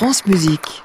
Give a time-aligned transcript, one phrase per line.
[0.00, 0.82] France Musique.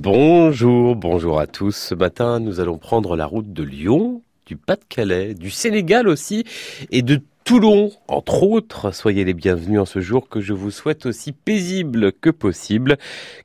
[0.00, 1.76] Bonjour, bonjour à tous.
[1.76, 6.44] Ce matin, nous allons prendre la route de Lyon, du Pas-de-Calais, du Sénégal aussi,
[6.90, 8.90] et de Toulon, entre autres.
[8.90, 12.96] Soyez les bienvenus en ce jour que je vous souhaite aussi paisible que possible.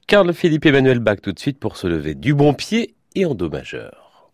[0.07, 3.35] Carl Philippe Emmanuel Bach tout de suite pour se lever du bon pied et en
[3.35, 4.31] do majeur.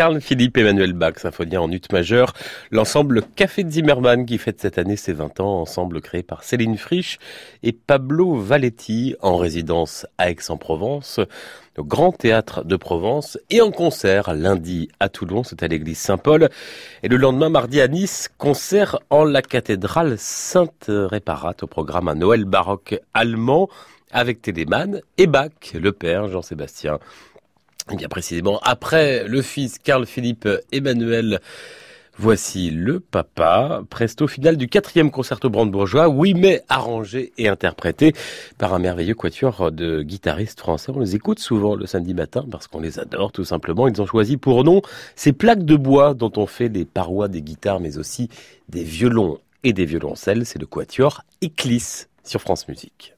[0.00, 2.32] Carl Philippe Emmanuel Bach, symphonie en ut majeur,
[2.70, 7.18] l'ensemble Café Zimmermann qui fête cette année ses 20 ans, ensemble créé par Céline Frisch
[7.62, 11.20] et Pablo Valetti en résidence à Aix-en-Provence,
[11.76, 16.48] au Grand Théâtre de Provence et en concert lundi à Toulon, c'est à l'église Saint-Paul.
[17.02, 22.46] Et le lendemain mardi à Nice, concert en la cathédrale Sainte-Réparate au programme un Noël
[22.46, 23.68] baroque allemand
[24.12, 26.98] avec Téléman et Bach, le père Jean-Sébastien
[27.96, 31.40] bien précisément, après le fils Carl Philippe Emmanuel,
[32.18, 38.12] voici le papa, presto final du quatrième concerto brandebourgeois, oui mais arrangé et interprété
[38.58, 40.92] par un merveilleux quatuor de guitaristes français.
[40.94, 43.88] On les écoute souvent le samedi matin parce qu'on les adore tout simplement.
[43.88, 44.82] Ils ont choisi pour nom
[45.16, 48.28] ces plaques de bois dont on fait les parois des guitares mais aussi
[48.68, 50.44] des violons et des violoncelles.
[50.44, 53.14] C'est le quatuor Eclisse sur France Musique.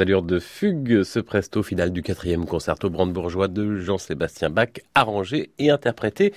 [0.00, 5.70] Allures de fugue, ce presto final du quatrième concerto brandebourgeois de Jean-Sébastien Bach, arrangé et
[5.70, 6.32] interprété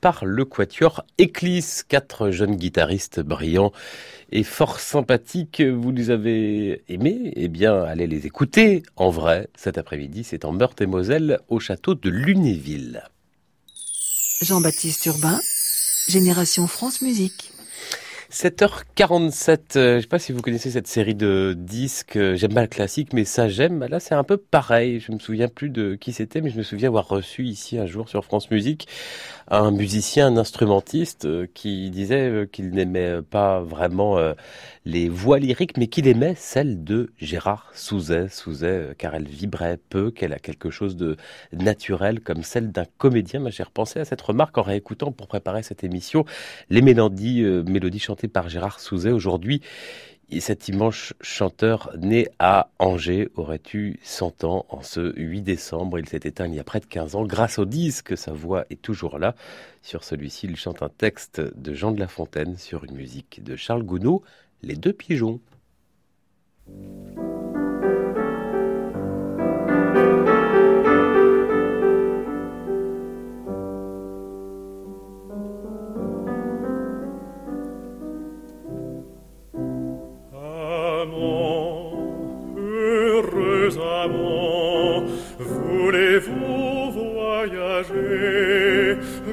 [0.00, 3.72] par le quatuor Eclisse, quatre jeunes guitaristes brillants
[4.30, 5.62] et fort sympathiques.
[5.62, 7.32] Vous les avez aimés?
[7.36, 10.24] Eh bien, allez les écouter en vrai cet après-midi.
[10.24, 13.02] C'est en Meurthe et Moselle, au château de Lunéville.
[14.42, 15.40] Jean-Baptiste Urbain,
[16.08, 17.52] Génération France Musique.
[18.30, 22.52] 7h47, euh, je ne sais pas si vous connaissez cette série de disques, euh, j'aime
[22.52, 23.86] pas le classique, mais ça j'aime.
[23.88, 26.62] Là c'est un peu pareil, je me souviens plus de qui c'était, mais je me
[26.62, 28.86] souviens avoir reçu ici un jour sur France Musique
[29.50, 34.18] un musicien, un instrumentiste euh, qui disait qu'il n'aimait pas vraiment
[34.84, 38.28] les voix lyriques, mais qu'il aimait celle de Gérard Souzet.
[38.28, 41.16] Souzet, car elle vibrait peu, qu'elle a quelque chose de
[41.52, 43.42] naturel comme celle d'un comédien.
[43.50, 46.24] J'ai repensé à cette remarque en réécoutant pour préparer cette émission
[46.70, 49.62] les mélodies, mélodies chantées par Gérard Souzet aujourd'hui.
[50.40, 55.98] Cet immense chanteur né à Angers aurait eu 100 ans en ce 8 décembre?
[55.98, 57.24] Il s'est éteint il y a près de 15 ans.
[57.24, 59.34] Grâce au disque, sa voix est toujours là.
[59.82, 63.56] Sur celui-ci, il chante un texte de Jean de La Fontaine sur une musique de
[63.56, 64.20] Charles Gounod,
[64.62, 65.40] Les deux pigeons.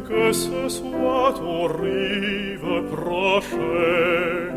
[0.08, 4.56] Que ce soit aux rives prochaines.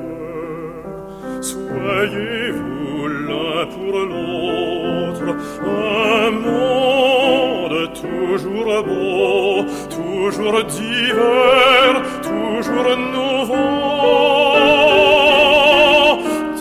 [1.40, 5.28] Soyez-vous l'un pour l'autre
[5.64, 13.68] un monde toujours beau, toujours divers, toujours nouveau.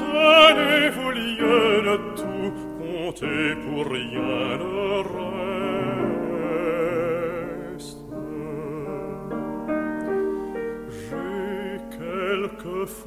[0.01, 4.66] Tenez-vous lieu tout compter pour rien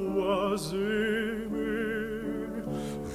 [0.01, 0.55] fois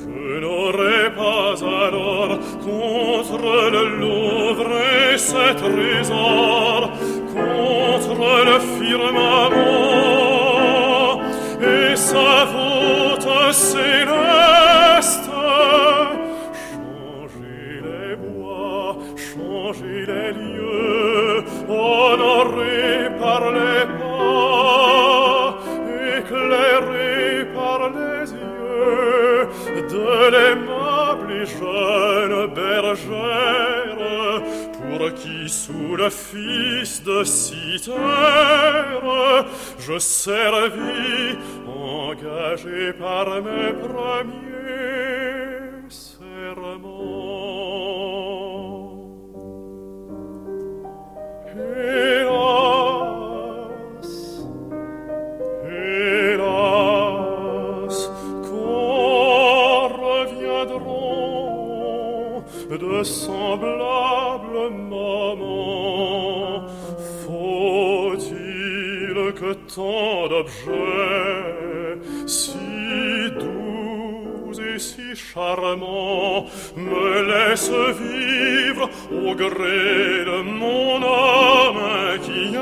[0.08, 1.54] je n'aurais pas
[1.86, 4.72] alors contre le Louvre
[5.12, 6.90] et ses trésors,
[7.34, 8.18] contre
[8.48, 9.66] le firmament
[11.60, 15.30] et sa voûte céleste.
[16.72, 23.84] Changer les bois, changer les lieux, honorés par les
[35.64, 37.92] sous le fils de citer
[39.78, 44.36] je servis, engagé par mes premiers
[45.88, 47.16] serments.
[62.78, 63.85] de semblables
[69.76, 82.18] tant d'objets si doux et si charmants me laissent vivre au gré de mon âme
[82.24, 82.56] qui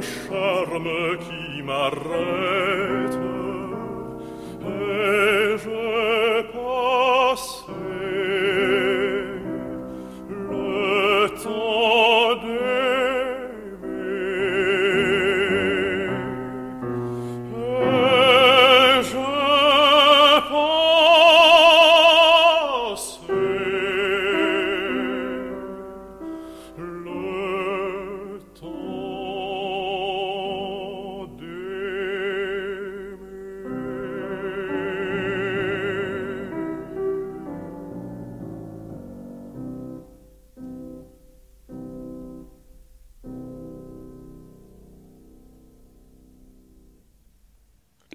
[0.00, 2.73] charme qui m'arrête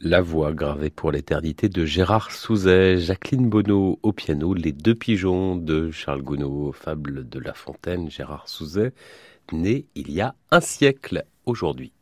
[0.10, 5.56] La voix gravée pour l'éternité de Gérard Souzet, Jacqueline Bonneau au piano, Les deux pigeons
[5.56, 8.91] de Charles Gounod, Fable de La Fontaine, Gérard Souzet,
[9.52, 11.93] né il y a un siècle aujourd'hui.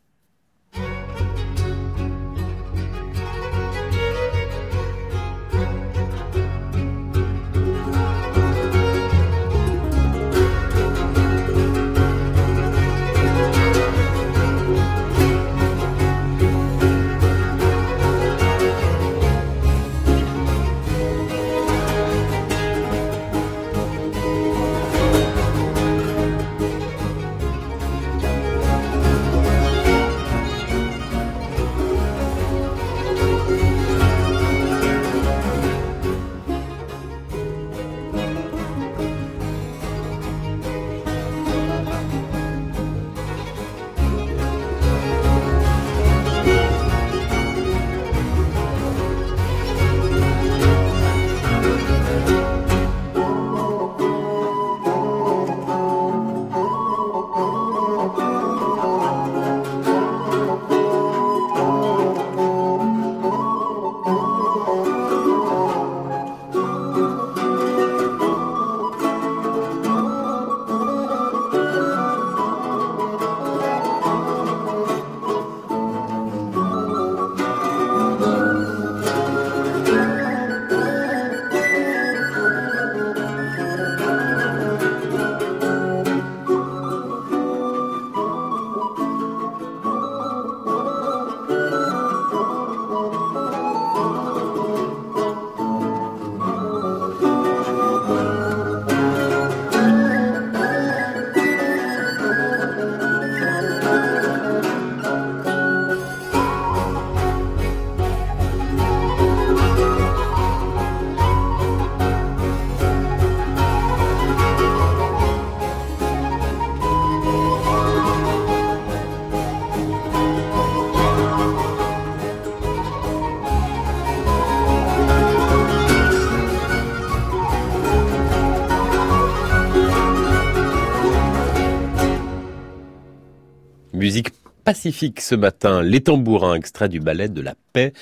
[134.68, 137.94] Pacifique ce matin, Les tambourins, extrait du ballet de la paix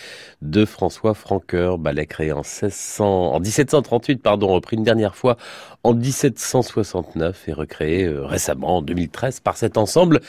[0.56, 5.36] de François Franqueur, ballet créé en, 1600, en 1738, pardon, repris une dernière fois
[5.84, 10.22] en 1769 et recréé euh, récemment en 2013 par cet ensemble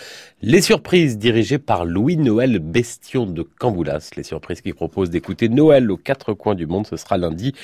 [0.43, 4.11] Les Surprises dirigé par Louis-Noël Bestion de Camboulas.
[4.17, 7.55] Les Surprises qui proposent d'écouter Noël aux quatre coins du monde, ce sera lundi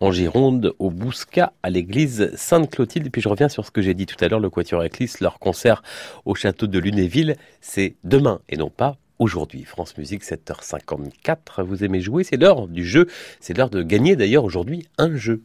[0.00, 3.06] en Gironde au Bouscat à l'église Sainte-Clotilde.
[3.06, 5.20] Et puis je reviens sur ce que j'ai dit tout à l'heure, le Quatuor Eclipse,
[5.20, 5.84] leur concert
[6.24, 9.64] au château de Lunéville, c'est demain et non pas aujourd'hui.
[9.64, 13.06] France Musique 7h54, vous aimez jouer, c'est l'heure du jeu,
[13.40, 15.42] c'est l'heure de gagner d'ailleurs aujourd'hui un jeu.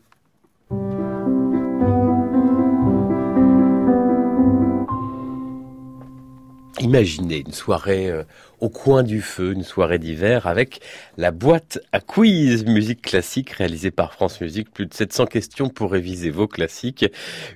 [6.83, 8.23] Imaginez une soirée euh,
[8.59, 10.81] au coin du feu, une soirée d'hiver avec
[11.15, 14.69] la boîte à quiz musique classique réalisée par France Musique.
[14.69, 17.05] Plus de 700 questions pour réviser vos classiques.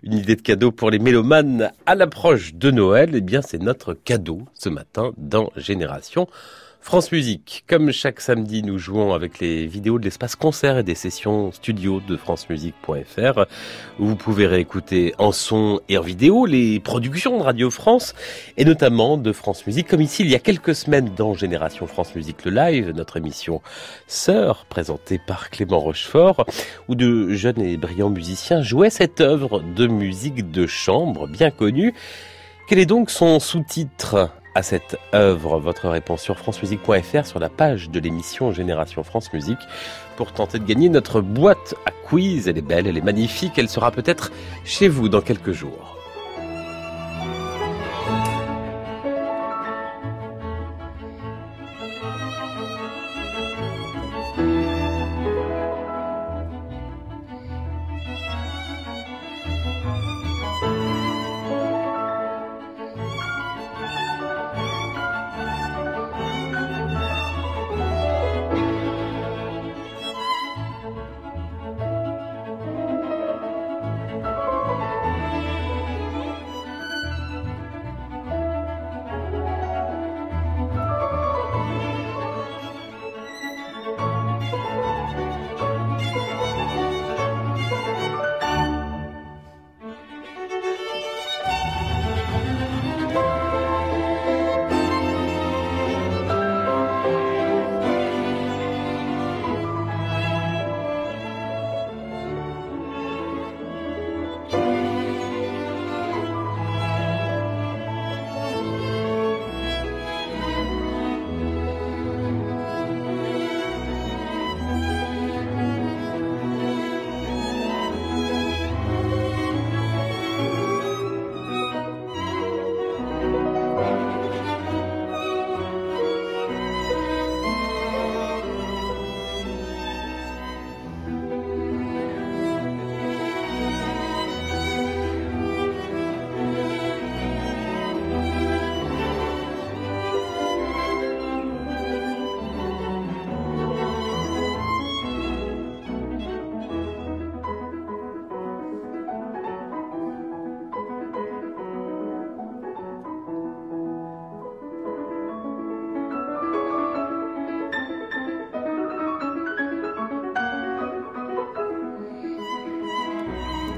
[0.02, 3.12] Une idée de cadeau pour les mélomanes à l'approche de Noël.
[3.16, 6.30] Eh bien, c'est notre cadeau ce matin dans Génération.
[6.88, 10.96] France Musique, comme chaque samedi, nous jouons avec les vidéos de l'espace concert et des
[10.96, 13.46] sessions studio de francemusique.fr
[14.00, 18.16] vous pouvez réécouter en son et en vidéo les productions de Radio France
[18.56, 22.16] et notamment de France Musique, comme ici il y a quelques semaines dans Génération France
[22.16, 23.62] Musique le live, notre émission
[24.08, 26.46] Sœur, présentée par Clément Rochefort,
[26.88, 31.94] où de jeunes et brillants musiciens jouaient cette œuvre de musique de chambre bien connue.
[32.70, 34.32] Quel est donc son sous-titre?
[34.58, 39.60] À cette œuvre Votre réponse sur francemusique.fr sur la page de l'émission Génération France Musique
[40.16, 42.48] pour tenter de gagner notre boîte à quiz.
[42.48, 44.32] Elle est belle, elle est magnifique, elle sera peut-être
[44.66, 45.97] chez vous dans quelques jours.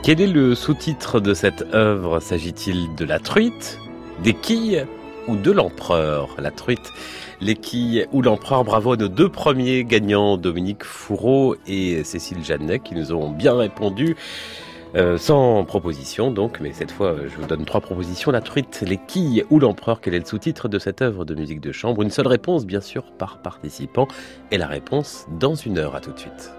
[0.10, 3.78] Quel est le sous-titre de cette œuvre S'agit-il de la truite,
[4.24, 4.88] des quilles
[5.28, 6.30] ou de l'empereur?
[6.40, 6.92] La truite,
[7.42, 8.64] les quilles ou l'empereur.
[8.64, 13.56] Bravo à nos deux premiers gagnants, Dominique Fourreau et Cécile Jeannet, qui nous ont bien
[13.56, 14.16] répondu.
[14.96, 18.32] Euh, sans proposition donc, mais cette fois je vous donne trois propositions.
[18.32, 21.62] La truite, les quilles ou l'empereur, quel est le sous-titre de cette œuvre de musique
[21.62, 22.02] de chambre?
[22.02, 24.08] Une seule réponse bien sûr par participant
[24.50, 25.96] et la réponse dans une heure.
[25.96, 26.52] À tout de suite.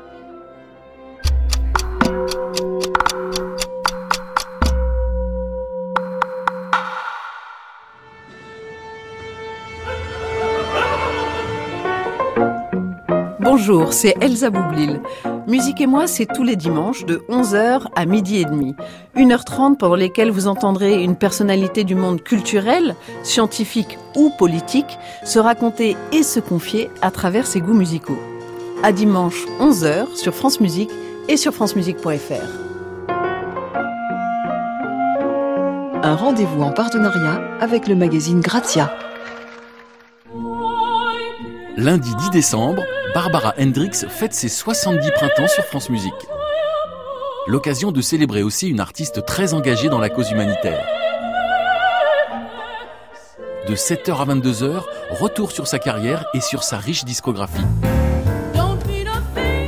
[13.62, 15.02] Bonjour, c'est Elsa Boublil.
[15.46, 18.74] Musique et moi, c'est tous les dimanches de 11h à midi et demi.
[19.16, 25.94] 1h30 pendant lesquelles vous entendrez une personnalité du monde culturel, scientifique ou politique se raconter
[26.10, 28.18] et se confier à travers ses goûts musicaux.
[28.82, 30.90] À dimanche 11h sur France Musique
[31.28, 33.10] et sur francemusique.fr.
[36.02, 38.90] Un rendez-vous en partenariat avec le magazine Grazia.
[41.76, 42.82] Lundi 10 décembre,
[43.14, 46.12] Barbara Hendricks fête ses 70 printemps sur France Musique.
[47.46, 50.86] L'occasion de célébrer aussi une artiste très engagée dans la cause humanitaire.
[53.66, 57.64] De 7h à 22h, retour sur sa carrière et sur sa riche discographie.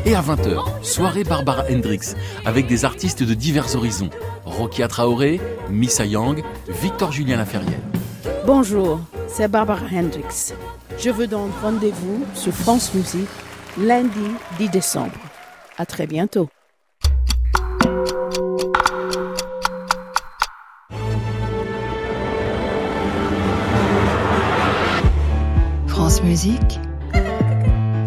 [0.04, 4.10] Et à 20h, soirée Barbara Hendricks, avec des artistes de divers horizons.
[4.44, 7.80] Rokia Traoré, Missa Yang, Victor Julien Laferrière.
[8.46, 10.54] Bonjour, c'est Barbara Hendricks.
[10.98, 13.28] Je vous donne rendez-vous sur France Musique
[13.78, 14.20] lundi
[14.58, 15.12] 10 décembre.
[15.78, 16.48] À très bientôt.
[25.86, 26.80] France Musique,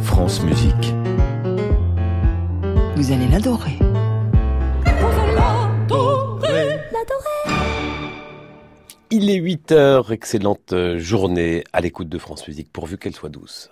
[0.03, 0.93] France Musique.
[2.95, 3.79] vous allez l'adorer.
[9.11, 13.29] Il est 8 heures, excellente euh, journée à l'écoute de France Musique, pourvu qu'elle soit
[13.29, 13.69] douce.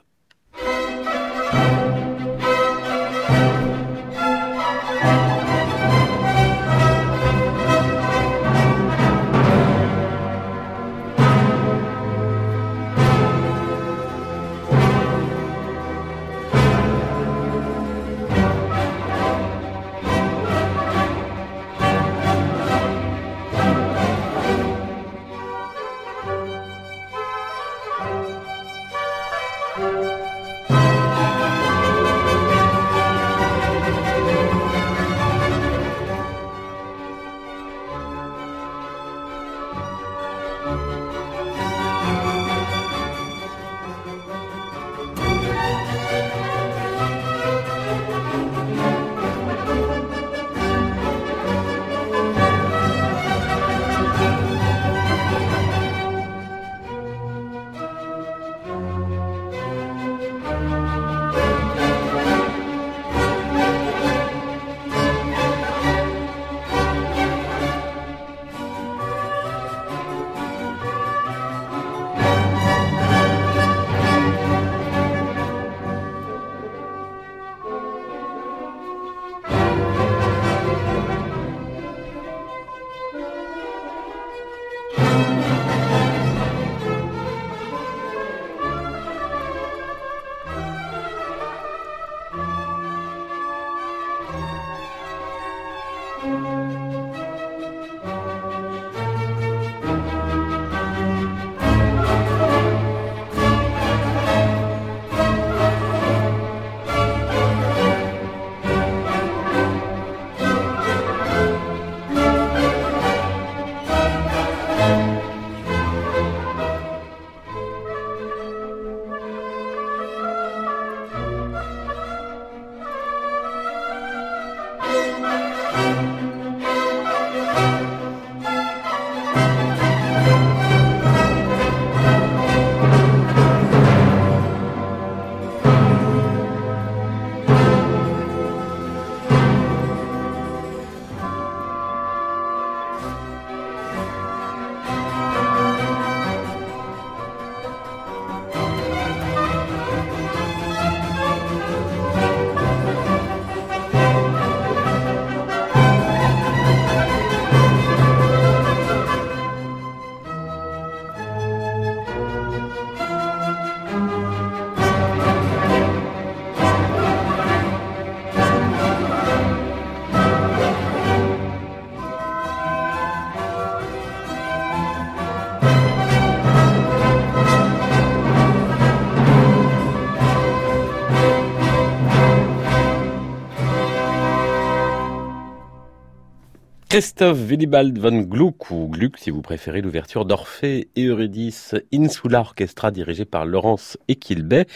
[186.93, 192.91] Christophe Willibald von Gluck, ou Gluck si vous préférez, l'ouverture d'Orphée et Eurydice Insula Orchestra
[192.91, 194.67] dirigé par Laurence Equilbet.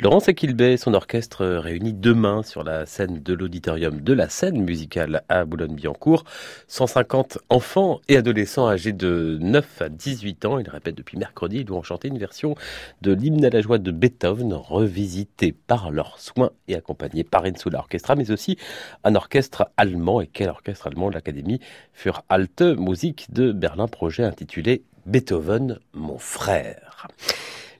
[0.00, 4.64] Laurence Equilbet et son orchestre réunis demain sur la scène de l'auditorium de la scène
[4.64, 6.24] musicale à Boulogne-Billancourt.
[6.66, 11.68] 150 enfants et adolescents âgés de 9 à 18 ans, ils répètent depuis mercredi, ils
[11.68, 12.56] vont chanter une version
[13.02, 17.78] de l'hymne à la joie de Beethoven, revisité par leurs soins et accompagné par Insula
[17.78, 18.56] Orchestra, mais aussi
[19.04, 20.20] un orchestre allemand.
[20.20, 21.10] Et quel orchestre allemand?
[21.10, 21.59] L'Académie
[21.92, 27.08] für Alte Musik de Berlin, projet intitulé Beethoven, mon frère.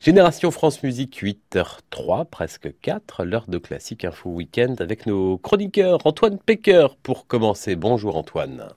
[0.01, 6.39] Génération France Musique 8h03, presque 4, l'heure de classique info week-end avec nos chroniqueurs Antoine
[6.39, 7.77] Pecker pour commencer.
[7.77, 8.69] Bonjour Antoine.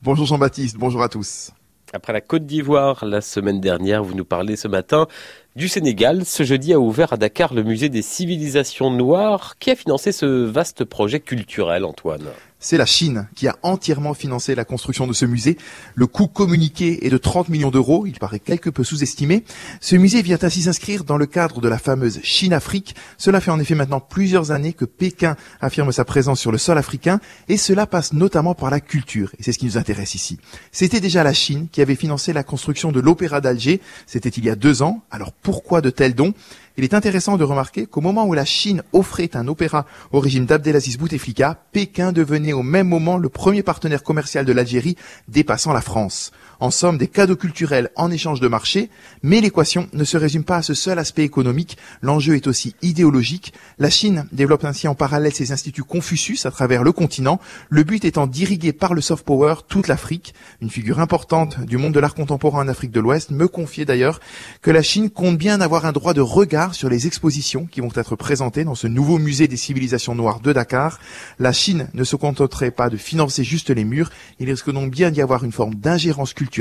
[0.00, 1.52] Bonjour Jean-Baptiste, bonjour à tous.
[1.92, 5.08] Après la Côte d'Ivoire, la semaine dernière, vous nous parlez ce matin
[5.56, 6.24] du Sénégal.
[6.24, 9.58] Ce jeudi a ouvert à Dakar le musée des civilisations noires.
[9.58, 12.28] Qui a financé ce vaste projet culturel, Antoine?
[12.62, 15.58] C'est la Chine qui a entièrement financé la construction de ce musée.
[15.94, 19.44] Le coût communiqué est de 30 millions d'euros, il paraît quelque peu sous-estimé.
[19.80, 22.94] Ce musée vient ainsi s'inscrire dans le cadre de la fameuse Chine-Afrique.
[23.18, 26.78] Cela fait en effet maintenant plusieurs années que Pékin affirme sa présence sur le sol
[26.78, 29.32] africain et cela passe notamment par la culture.
[29.38, 30.38] Et c'est ce qui nous intéresse ici.
[30.70, 33.80] C'était déjà la Chine qui avait financé la construction de l'Opéra d'Alger.
[34.06, 35.02] C'était il y a deux ans.
[35.10, 36.32] Alors pourquoi de tels dons?
[36.76, 40.46] Il est intéressant de remarquer qu'au moment où la Chine offrait un opéra au régime
[40.46, 44.96] d'Abdelaziz Bouteflika, Pékin devenait au même moment le premier partenaire commercial de l'Algérie,
[45.28, 46.32] dépassant la France
[46.62, 48.88] en somme des cadeaux culturels en échange de marché,
[49.24, 53.52] mais l'équation ne se résume pas à ce seul aspect économique, l'enjeu est aussi idéologique.
[53.80, 58.04] La Chine développe ainsi en parallèle ses instituts Confucius à travers le continent, le but
[58.04, 60.34] étant d'irriguer par le soft power toute l'Afrique.
[60.60, 64.20] Une figure importante du monde de l'art contemporain en Afrique de l'Ouest me confiait d'ailleurs
[64.60, 67.90] que la Chine compte bien avoir un droit de regard sur les expositions qui vont
[67.96, 71.00] être présentées dans ce nouveau musée des civilisations noires de Dakar.
[71.40, 75.10] La Chine ne se contenterait pas de financer juste les murs, il risque donc bien
[75.10, 76.51] d'y avoir une forme d'ingérence culturelle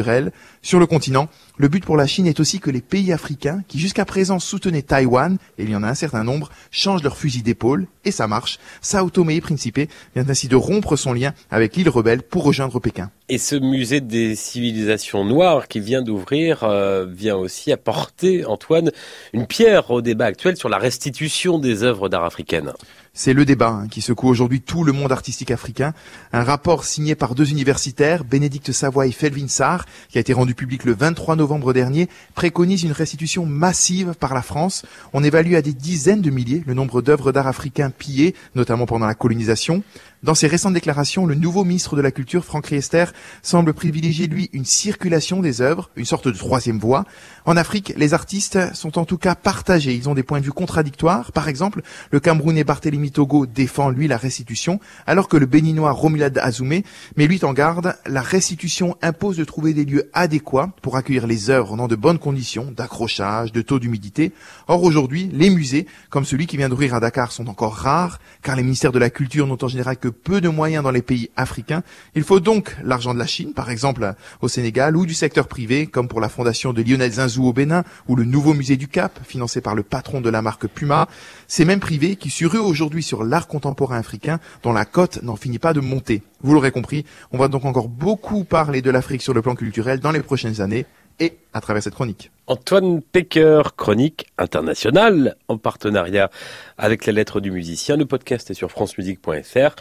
[0.62, 1.28] sur le continent.
[1.58, 4.82] Le but pour la Chine est aussi que les pays africains, qui jusqu'à présent soutenaient
[4.82, 8.28] Taïwan, et il y en a un certain nombre, changent leur fusil d'épaule, et ça
[8.28, 8.60] marche.
[8.82, 9.80] Sao Tomé et Principe
[10.16, 13.12] vient ainsi de rompre son lien avec l'île rebelle pour rejoindre Pékin.
[13.34, 18.92] Et ce musée des civilisations noires qui vient d'ouvrir euh, vient aussi apporter, Antoine,
[19.32, 22.74] une pierre au débat actuel sur la restitution des œuvres d'art africaines.
[23.14, 25.94] C'est le débat hein, qui secoue aujourd'hui tout le monde artistique africain.
[26.32, 30.56] Un rapport signé par deux universitaires, Bénédicte Savoie et Felvin Sarr, qui a été rendu
[30.56, 34.86] public le 23 novembre dernier, préconise une restitution massive par la France.
[35.12, 39.08] On évalue à des dizaines de milliers le nombre d'œuvres d'art africains pillées, notamment pendant
[39.08, 39.84] la colonisation.
[40.24, 43.06] Dans ses récentes déclarations, le nouveau ministre de la Culture, Franck Riester,
[43.42, 47.06] semble privilégier, lui, une circulation des œuvres, une sorte de troisième voie.
[47.46, 49.96] En Afrique, les artistes sont en tout cas partagés.
[49.96, 51.32] Ils ont des points de vue contradictoires.
[51.32, 56.38] Par exemple, le Camerounais Barthélemy Togo défend, lui, la restitution, alors que le Béninois Romulad
[56.38, 56.84] Azoumé
[57.18, 57.96] met, lui, en garde.
[58.06, 62.20] La restitution impose de trouver des lieux adéquats pour accueillir les œuvres dans de bonnes
[62.20, 64.34] conditions d'accrochage, de taux d'humidité.
[64.68, 68.56] Or, aujourd'hui, les musées, comme celui qui vient d'ouvrir à Dakar, sont encore rares, car
[68.56, 71.30] les ministères de la Culture n'ont en général que peu de moyens dans les pays
[71.36, 71.84] africains.
[72.16, 75.88] Il faut donc l'argent de la Chine, par exemple au Sénégal, ou du secteur privé,
[75.88, 79.20] comme pour la fondation de Lionel Zinzou au Bénin, ou le nouveau musée du Cap,
[79.26, 81.07] financé par le patron de la marque Puma.
[81.47, 85.59] Ces mêmes privés qui surruent aujourd'hui sur l'art contemporain africain, dont la cote n'en finit
[85.59, 86.22] pas de monter.
[86.41, 89.99] Vous l'aurez compris, on va donc encore beaucoup parler de l'Afrique sur le plan culturel
[89.99, 90.86] dans les prochaines années
[91.20, 92.32] et à travers cette chronique.
[92.52, 96.30] Antoine Pecker, chronique internationale, en partenariat
[96.78, 97.95] avec la lettre du musicien.
[97.95, 99.76] Le podcast est sur francemusique.fr.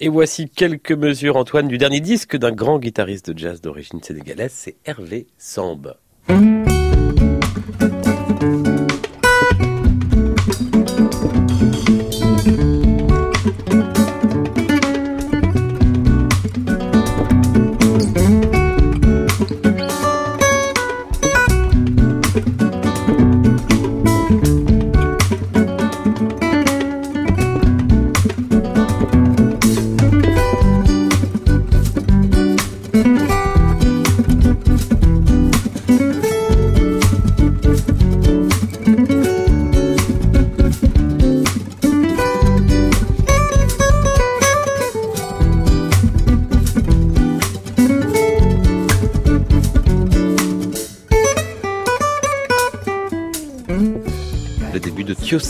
[0.00, 4.50] Et voici quelques mesures, Antoine, du dernier disque d'un grand guitariste de jazz d'origine sénégalaise,
[4.52, 5.94] c'est Hervé Sambe.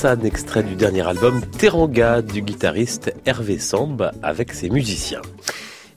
[0.07, 5.23] Kyosan, extrait du dernier album Teranga du guitariste Hervé Sambe avec ses musiciens.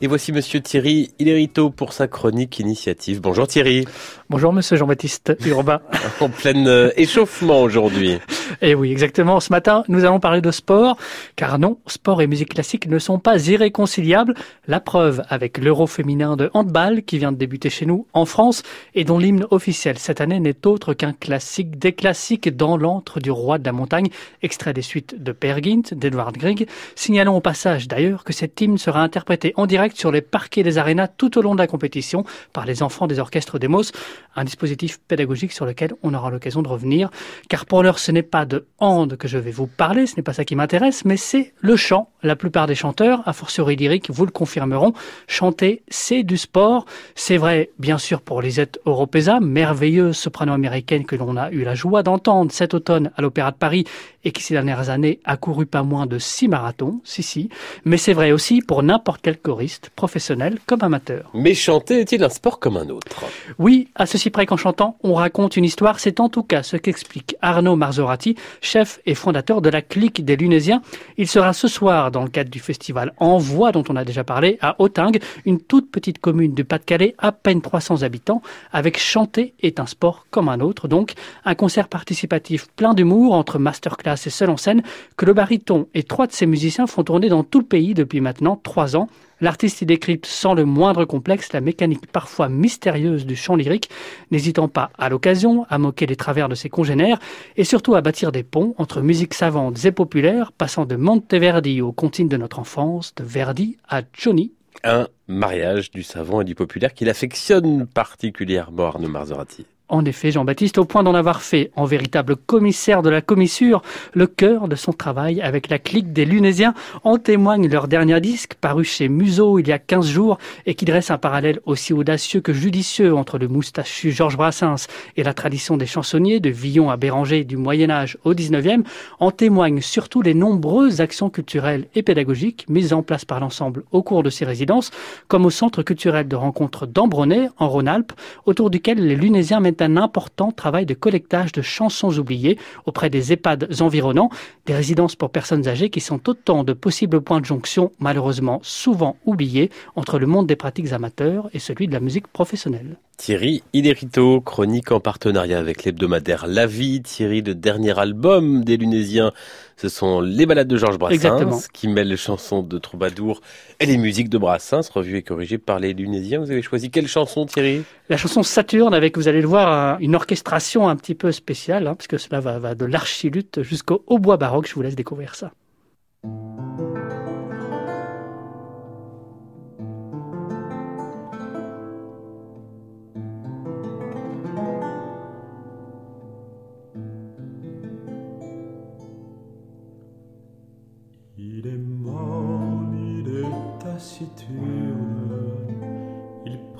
[0.01, 3.21] Et voici Monsieur Thierry Ilerito pour sa chronique initiative.
[3.21, 3.85] Bonjour Thierry.
[4.31, 5.81] Bonjour Monsieur Jean-Baptiste Urbain.
[6.19, 8.19] en plein euh, échauffement aujourd'hui.
[8.61, 9.39] Et eh oui, exactement.
[9.39, 10.97] Ce matin, nous allons parler de sport,
[11.35, 14.35] car non, sport et musique classique ne sont pas irréconciliables.
[14.67, 18.61] La preuve avec l'Euro féminin de handball qui vient de débuter chez nous en France
[18.93, 23.31] et dont l'hymne officiel cette année n'est autre qu'un classique des classiques dans l'antre du
[23.31, 24.09] roi de la montagne,
[24.43, 26.67] extrait des suites de Per Gint, d'Edward Grieg.
[26.95, 30.77] Signalons au passage d'ailleurs que cet hymne sera interprété en direct sur les parquets des
[30.77, 33.91] arénas tout au long de la compétition par les enfants des orchestres d'Emos,
[34.35, 37.09] un dispositif pédagogique sur lequel on aura l'occasion de revenir,
[37.49, 40.23] car pour l'heure ce n'est pas de hand que je vais vous parler, ce n'est
[40.23, 42.09] pas ça qui m'intéresse, mais c'est le chant.
[42.21, 44.93] La plupart des chanteurs, a fortiori lyriques, vous le confirmeront,
[45.27, 46.85] chanter, c'est du sport.
[47.15, 51.75] C'est vrai, bien sûr, pour Lisette Oropesa, merveilleuse soprano américaine que l'on a eu la
[51.75, 53.85] joie d'entendre cet automne à l'Opéra de Paris
[54.25, 57.49] et qui ces dernières années a couru pas moins de six marathons, si si,
[57.85, 61.29] mais c'est vrai aussi pour n'importe quel choriste, professionnel comme amateur.
[61.33, 63.23] Mais chanter est-il un sport comme un autre?
[63.57, 66.77] Oui, à ceci près qu'en chantant, on raconte une histoire, c'est en tout cas ce
[66.77, 70.81] qu'explique Arnaud Marzorati, chef et fondateur de la clique des Lunésiens.
[71.17, 74.57] Il sera ce soir dans le cadre du festival Envoi dont on a déjà parlé
[74.61, 78.41] à Autingue, une toute petite commune du Pas-de-Calais, à peine 300 habitants,
[78.73, 81.13] avec chanter est un sport comme un autre, donc
[81.45, 84.81] un concert participatif plein d'humour entre masterclass c'est seul en scène,
[85.17, 88.21] que le baryton et trois de ses musiciens font tourner dans tout le pays depuis
[88.21, 89.07] maintenant trois ans.
[89.41, 93.89] L'artiste y décrypte sans le moindre complexe la mécanique parfois mystérieuse du chant lyrique,
[94.31, 97.19] n'hésitant pas à l'occasion à moquer les travers de ses congénères
[97.55, 101.91] et surtout à bâtir des ponts entre musiques savantes et populaires, passant de Monteverdi aux
[101.91, 104.51] comptines de notre enfance, de Verdi à Johnny.
[104.83, 109.65] Un mariage du savant et du populaire qu'il affectionne particulièrement Arnaud Marzorati.
[109.89, 113.81] En effet, Jean-Baptiste, au point d'en avoir fait, en véritable commissaire de la commissure,
[114.13, 117.67] le cœur de son travail avec la clique des Lunésiens, en témoigne.
[117.67, 120.37] Leur dernier disque, paru chez Museau il y a 15 jours,
[120.67, 124.85] et qui dresse un parallèle aussi audacieux que judicieux entre le moustachu Georges Brassens
[125.17, 128.83] et la tradition des chansonniers de Villon à Béranger du Moyen-Âge au 19e,
[129.19, 134.03] en témoignent surtout les nombreuses actions culturelles et pédagogiques mises en place par l'ensemble au
[134.03, 134.91] cours de ces résidences,
[135.27, 138.13] comme au centre culturel de rencontre d'Ambronay, en Rhône-Alpes,
[138.45, 143.33] autour duquel les Lunésiens mettent un important travail de collectage de chansons oubliées auprès des
[143.33, 144.29] EHPAD environnants,
[144.65, 149.17] des résidences pour personnes âgées qui sont autant de possibles points de jonction, malheureusement souvent
[149.25, 152.97] oubliés, entre le monde des pratiques amateurs et celui de la musique professionnelle.
[153.19, 157.01] Thierry Iderito, chronique en partenariat avec l'hebdomadaire La Vie.
[157.01, 159.33] Thierry, le dernier album des Lunésiens,
[159.75, 163.41] ce sont les balades de Georges Brassens, qui mêlent les chansons de Troubadour
[163.81, 166.39] et les musiques de Brassens, revues et corrigées par les Lunésiens.
[166.39, 167.83] Vous avez choisi quelle chanson, Thierry?
[168.07, 171.95] La chanson Saturne, avec, vous allez le voir, une orchestration un petit peu spéciale, hein,
[171.95, 174.69] puisque cela va, va de l'archilutte jusqu'au hautbois baroque.
[174.69, 175.51] Je vous laisse découvrir ça.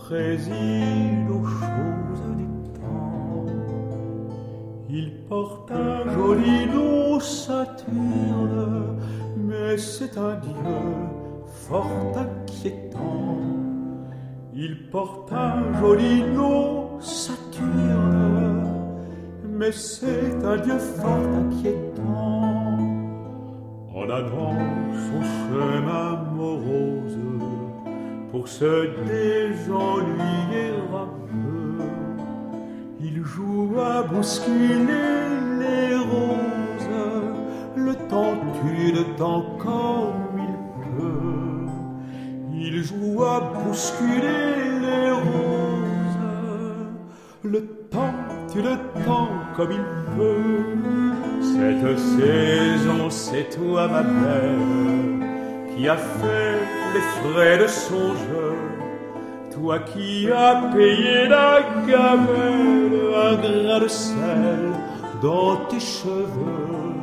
[0.10, 2.48] Préside aux choses du
[2.80, 3.46] temps.
[4.90, 8.98] Il porte un joli nom Saturne,
[9.38, 10.80] mais c'est un dieu
[11.46, 13.38] fort inquiétant.
[14.54, 18.66] Il porte un joli nom Saturne,
[19.48, 22.80] mais c'est un dieu fort inquiétant.
[23.94, 24.59] En allant
[28.40, 31.84] pour se désennuyer un peu.
[33.02, 35.28] Il joue à bousculer
[35.60, 36.90] les roses,
[37.76, 40.56] le temps tue le temps comme il
[40.96, 41.68] peut.
[42.54, 46.20] Il joue à bousculer les roses,
[47.44, 47.62] le
[47.92, 48.16] temps
[48.54, 49.86] tue le temps comme il
[50.16, 50.78] peut.
[51.42, 55.19] Cette saison, c'est toi ma belle
[55.80, 56.60] qui a fait
[56.94, 58.54] les frais de son jeu,
[59.54, 64.74] toi qui as payé la gamelle un grain de sel
[65.22, 66.96] dans tes cheveux,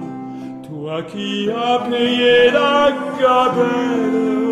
[0.69, 4.46] toi qui as payé la gamelle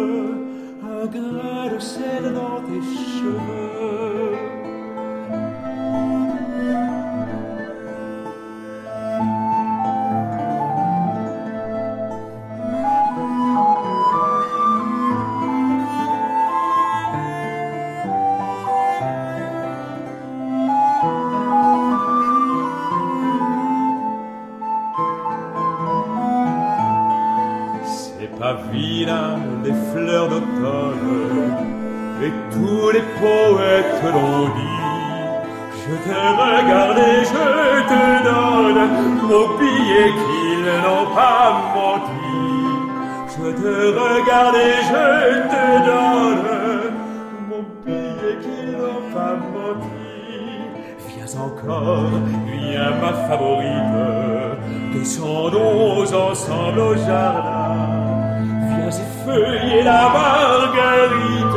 [56.44, 58.40] ensemble au jardin.
[58.68, 61.56] Viens effeuiller la marguerite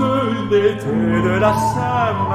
[0.00, 2.29] de l'été de la Saint-Martin.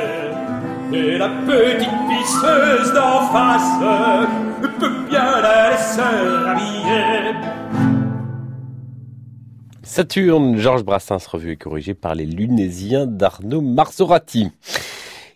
[0.93, 3.79] Et la petite pisseuse d'en face
[4.79, 7.35] peut bien la laisser habiller.
[9.83, 14.51] Saturne, Georges Brassens, revu et corrigé par les Lunésiens d'Arnaud Marsorati.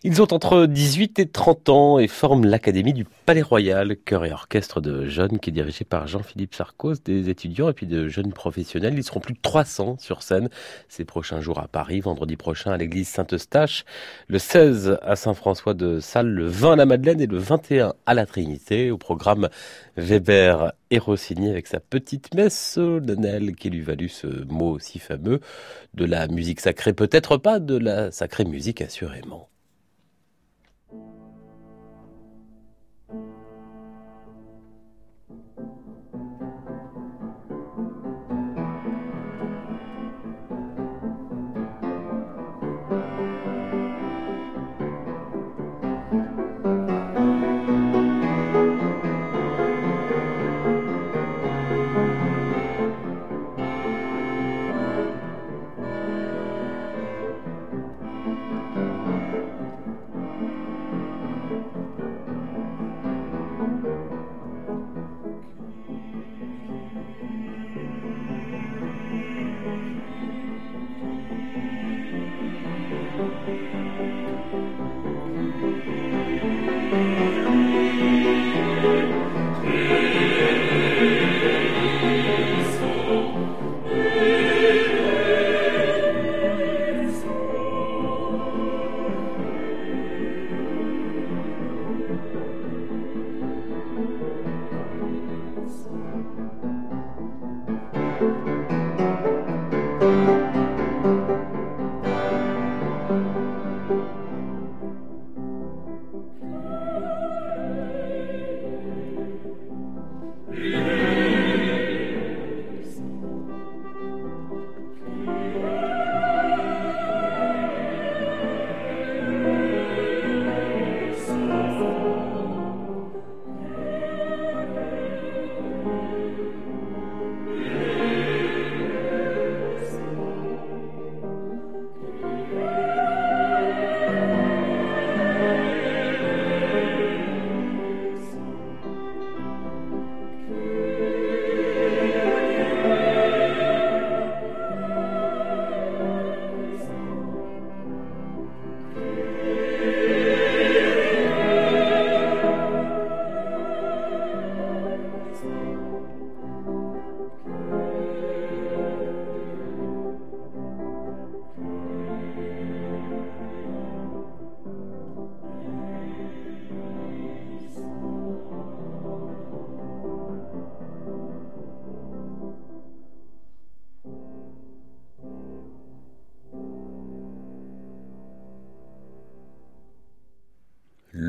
[0.01, 4.31] Ils ont entre 18 et 30 ans et forment l'Académie du Palais Royal, chœur et
[4.31, 8.31] orchestre de jeunes qui est dirigé par Jean-Philippe Sarkoz, des étudiants et puis de jeunes
[8.31, 8.93] professionnels.
[8.97, 10.47] Ils seront plus de 300 sur scène
[10.87, 13.83] ces prochains jours à Paris, vendredi prochain à l'église Saint-Eustache,
[14.29, 18.13] le 16 à Saint-François de Sales, le 20 à la Madeleine et le 21 à
[18.13, 18.91] la Trinité.
[18.91, 19.49] Au programme
[19.97, 25.41] Weber et Rossini avec sa petite messe solennelle qui lui valut ce mot si fameux
[25.93, 29.49] de la musique sacrée, peut-être pas de la sacrée musique assurément.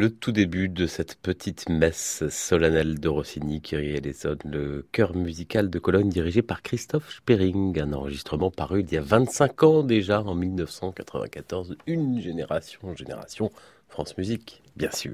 [0.01, 5.69] Le tout début de cette petite messe solennelle de Rossini qui résonne le chœur musical
[5.69, 10.23] de Cologne dirigé par Christophe Spering, un enregistrement paru il y a 25 ans déjà,
[10.23, 13.53] en 1994, une génération, génération
[13.91, 15.13] France Musique, bien sûr.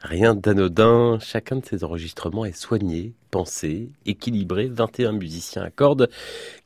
[0.00, 6.08] Rien d'anodin, chacun de ces enregistrements est soigné, pensée, équilibrée, 21 musiciens à cordes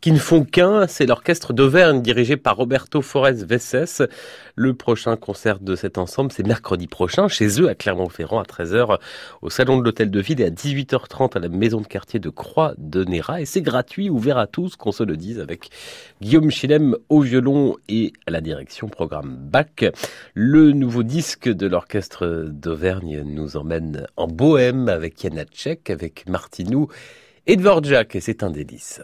[0.00, 4.02] qui ne font qu'un, c'est l'orchestre d'Auvergne dirigé par Roberto Forez Vesses.
[4.56, 8.98] Le prochain concert de cet ensemble, c'est mercredi prochain chez eux à Clermont-Ferrand à 13h
[9.42, 12.30] au salon de l'hôtel de ville et à 18h30 à la maison de quartier de
[12.30, 15.70] Croix de Néra et c'est gratuit, ouvert à tous, qu'on se le dise avec
[16.20, 19.84] Guillaume Chilem au violon et à la direction programme Bach.
[20.34, 26.24] Le nouveau disque de l'orchestre d'Auvergne nous emmène en bohème avec Janacek, avec
[26.56, 26.88] Martinou
[27.46, 29.00] Dvorak et c'est un délice.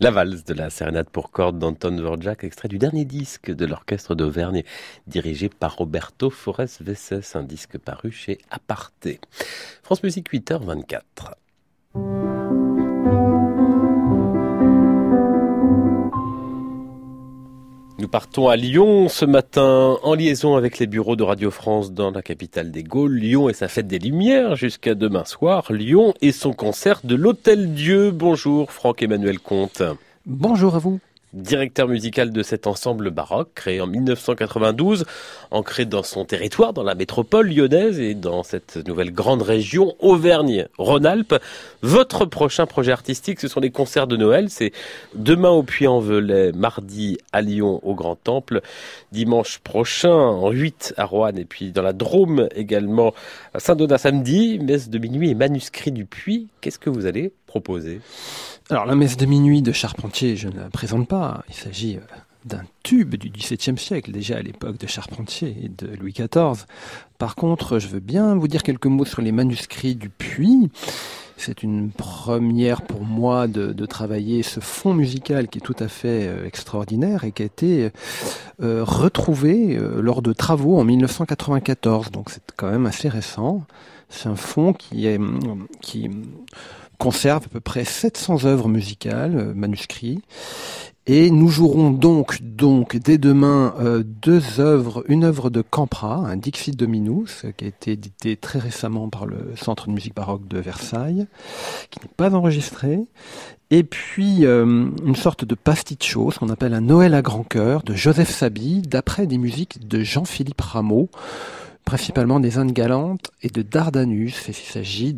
[0.00, 4.14] La valse de la sérénade pour cordes d'Anton Dvorak, extrait du dernier disque de l'orchestre
[4.14, 4.62] d'Auvergne,
[5.08, 9.18] dirigé par Roberto Forest Vesses, un disque paru chez Aparté.
[9.82, 11.00] France Musique 8h24.
[18.10, 22.22] Partons à Lyon ce matin en liaison avec les bureaux de Radio France dans la
[22.22, 23.14] capitale des Gaules.
[23.14, 25.70] Lyon et sa fête des Lumières jusqu'à demain soir.
[25.70, 28.10] Lyon et son concert de l'Hôtel Dieu.
[28.10, 29.82] Bonjour Franck-Emmanuel Comte.
[30.24, 31.00] Bonjour à vous
[31.32, 35.04] directeur musical de cet ensemble baroque créé en 1992,
[35.50, 41.36] ancré dans son territoire, dans la métropole lyonnaise et dans cette nouvelle grande région Auvergne-Rhône-Alpes.
[41.82, 44.50] Votre prochain projet artistique, ce sont les concerts de Noël.
[44.50, 44.72] C'est
[45.14, 48.60] demain au Puy-en-Velay, mardi à Lyon au Grand Temple,
[49.12, 53.14] dimanche prochain en 8 à Roanne et puis dans la Drôme également
[53.56, 56.48] Saint-Donat samedi, messe de minuit et manuscrit du Puy.
[56.60, 58.00] Qu'est-ce que vous allez proposer
[58.70, 61.42] alors la messe de minuit de Charpentier, je ne la présente pas.
[61.48, 62.00] Il s'agit euh,
[62.44, 66.66] d'un tube du XVIIe siècle, déjà à l'époque de Charpentier et de Louis XIV.
[67.16, 70.70] Par contre, je veux bien vous dire quelques mots sur les manuscrits du Puy.
[71.38, 76.28] C'est une première pour moi de, travailler ce fond musical qui est tout à fait
[76.28, 77.90] euh, extraordinaire et qui a été
[78.60, 82.10] euh, retrouvé lors de travaux en 1994.
[82.10, 83.62] Donc c'est quand même assez récent.
[84.10, 85.18] C'est un fond qui est
[85.80, 86.10] qui
[86.98, 90.20] conserve à peu près 700 œuvres musicales, euh, manuscrits.
[91.10, 96.36] Et nous jouerons donc, donc dès demain euh, deux œuvres, une œuvre de Campra, un
[96.36, 100.58] Dixit Dominus, qui a été édité très récemment par le Centre de musique baroque de
[100.58, 101.26] Versailles,
[101.90, 102.98] qui n'est pas enregistré,
[103.70, 107.82] et puis euh, une sorte de pasticcio, ce qu'on appelle un Noël à grand cœur,
[107.84, 111.08] de Joseph Saby, d'après des musiques de Jean-Philippe Rameau,
[111.88, 114.46] principalement des Indes galantes et de Dardanus.
[114.46, 115.16] Il s'agit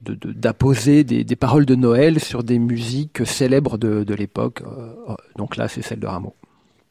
[0.00, 4.62] d'apposer de, des, paroles de Noël sur des musiques célèbres de, l'époque.
[4.62, 6.34] Euh, donc là, c'est celle de Rameau.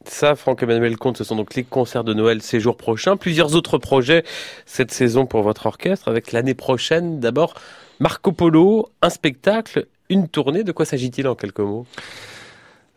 [0.04, 3.16] Ça, Franck-Emmanuel Comte, ce sont donc les concerts de Noël ces jours prochains.
[3.16, 4.22] Plusieurs autres projets
[4.66, 7.54] cette saison pour votre orchestre, avec l'année prochaine d'abord
[7.98, 10.62] Marco Polo, un spectacle, une tournée.
[10.62, 11.86] De quoi s'agit-il en quelques mots?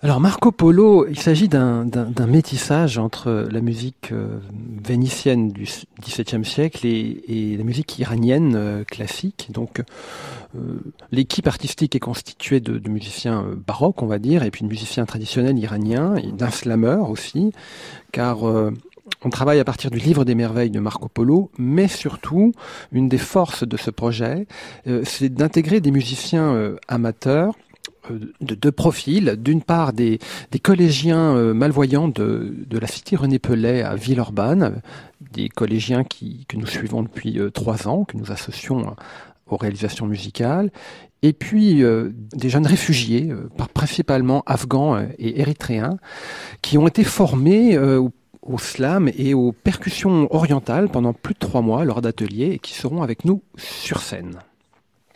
[0.01, 1.85] Alors Marco Polo, il s'agit d'un
[2.25, 4.39] métissage entre la musique euh,
[4.81, 5.67] vénitienne du
[6.01, 9.49] XVIIe siècle et, la musique iranienne euh, classique.
[9.51, 9.81] Donc
[10.55, 10.79] euh,
[11.11, 15.59] l'équipe artistique est constituée de, musiciens baroques, on va dire, et puis de musiciens traditionnels
[15.59, 17.51] iraniens, et d'un slammer aussi,
[18.13, 22.53] car on travaille à partir du livre des merveilles de Marco Polo, mais surtout,
[22.93, 24.47] une des forces de ce projet,
[25.03, 27.53] c'est d'intégrer des musiciens amateurs
[28.09, 29.35] de deux profils.
[29.37, 30.19] D'une part, des,
[30.61, 34.81] collégiens euh, malvoyants de, la cité René Pellet à Villeurbanne,
[35.31, 38.95] des collégiens qui, que nous suivons depuis euh, trois ans, que nous associons
[39.47, 40.69] aux réalisations musicales,
[41.21, 41.83] et puis
[42.33, 43.33] des jeunes réfugiés,
[43.73, 45.97] principalement afghans et érythréens,
[46.61, 51.83] qui ont été formés au slam et aux percussions orientales pendant plus de trois mois
[51.83, 54.39] lors d'ateliers et qui seront avec nous sur scène.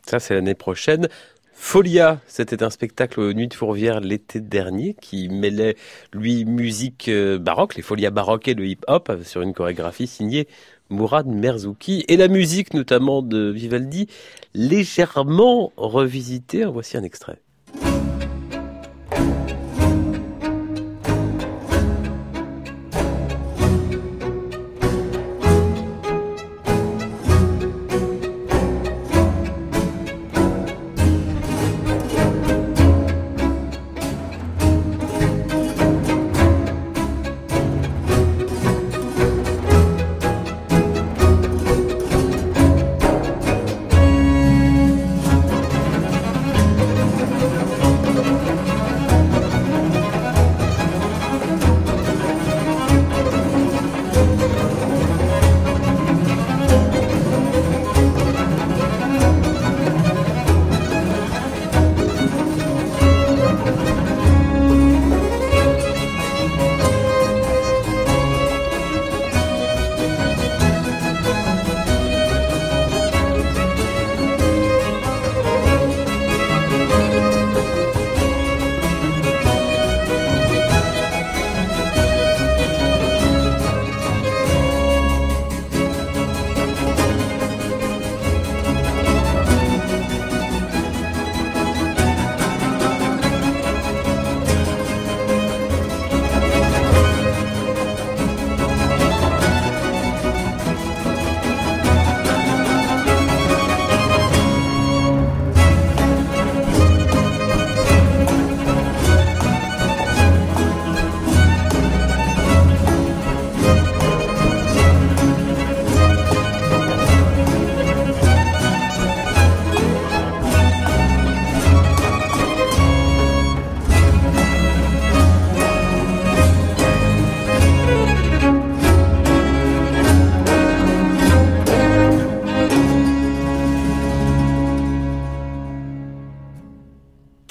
[0.05, 1.07] Ça, c'est l'année prochaine.
[1.55, 5.75] Folia, c'était un spectacle aux Nuits de Fourvière l'été dernier qui mêlait,
[6.11, 10.47] lui, musique euh, baroque, les folias baroques et le hip-hop sur une chorégraphie signée
[10.89, 14.07] Mourad Merzouki et la musique notamment de Vivaldi
[14.53, 16.65] légèrement revisitée.
[16.65, 17.42] voici un extrait.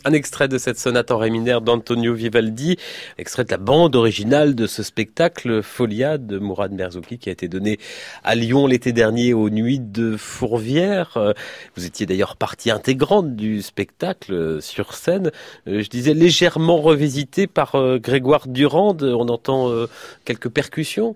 [0.04, 2.76] Un extrait de cette sonate en ré mineur d'Antonio Vivaldi,
[3.18, 7.46] extrait de la bande originale de ce spectacle Folia de Mourad Merzouki qui a été
[7.46, 7.78] donné
[8.24, 11.34] à Lyon l'été dernier aux Nuits de Fourvière.
[11.76, 15.30] Vous étiez d'ailleurs partie intégrante du spectacle sur scène.
[15.66, 18.96] Je disais légèrement revisité par euh, Grégoire Durand.
[19.02, 19.88] On entend euh,
[20.24, 21.14] quelques percussions.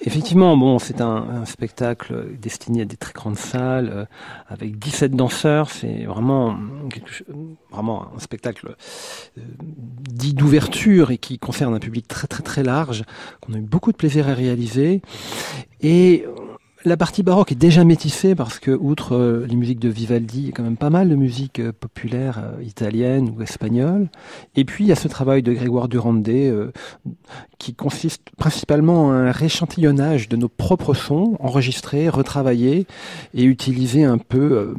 [0.00, 4.04] Effectivement, bon, c'est un, un, spectacle destiné à des très grandes salles euh,
[4.48, 5.70] avec 17 danseurs.
[5.70, 6.56] C'est vraiment
[6.90, 7.26] quelque chose,
[7.70, 8.76] vraiment un spectacle
[9.38, 13.04] euh, dit d'ouverture et qui concerne un public très très très large,
[13.40, 15.02] qu'on a eu beaucoup de plaisir à réaliser.
[15.80, 16.24] Et
[16.86, 20.46] la partie baroque est déjà métissée parce que, outre euh, les musiques de Vivaldi, il
[20.46, 24.08] y a quand même pas mal de musique euh, populaire euh, italienne ou espagnole.
[24.54, 26.54] Et puis, il y a ce travail de Grégoire Durandé
[27.58, 32.86] qui consiste principalement en un réchantillonnage de nos propres sons, enregistrés, retravaillés
[33.34, 34.74] et utilisés un peu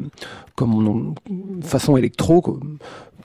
[0.56, 1.16] comme on,
[1.62, 2.42] façon électro,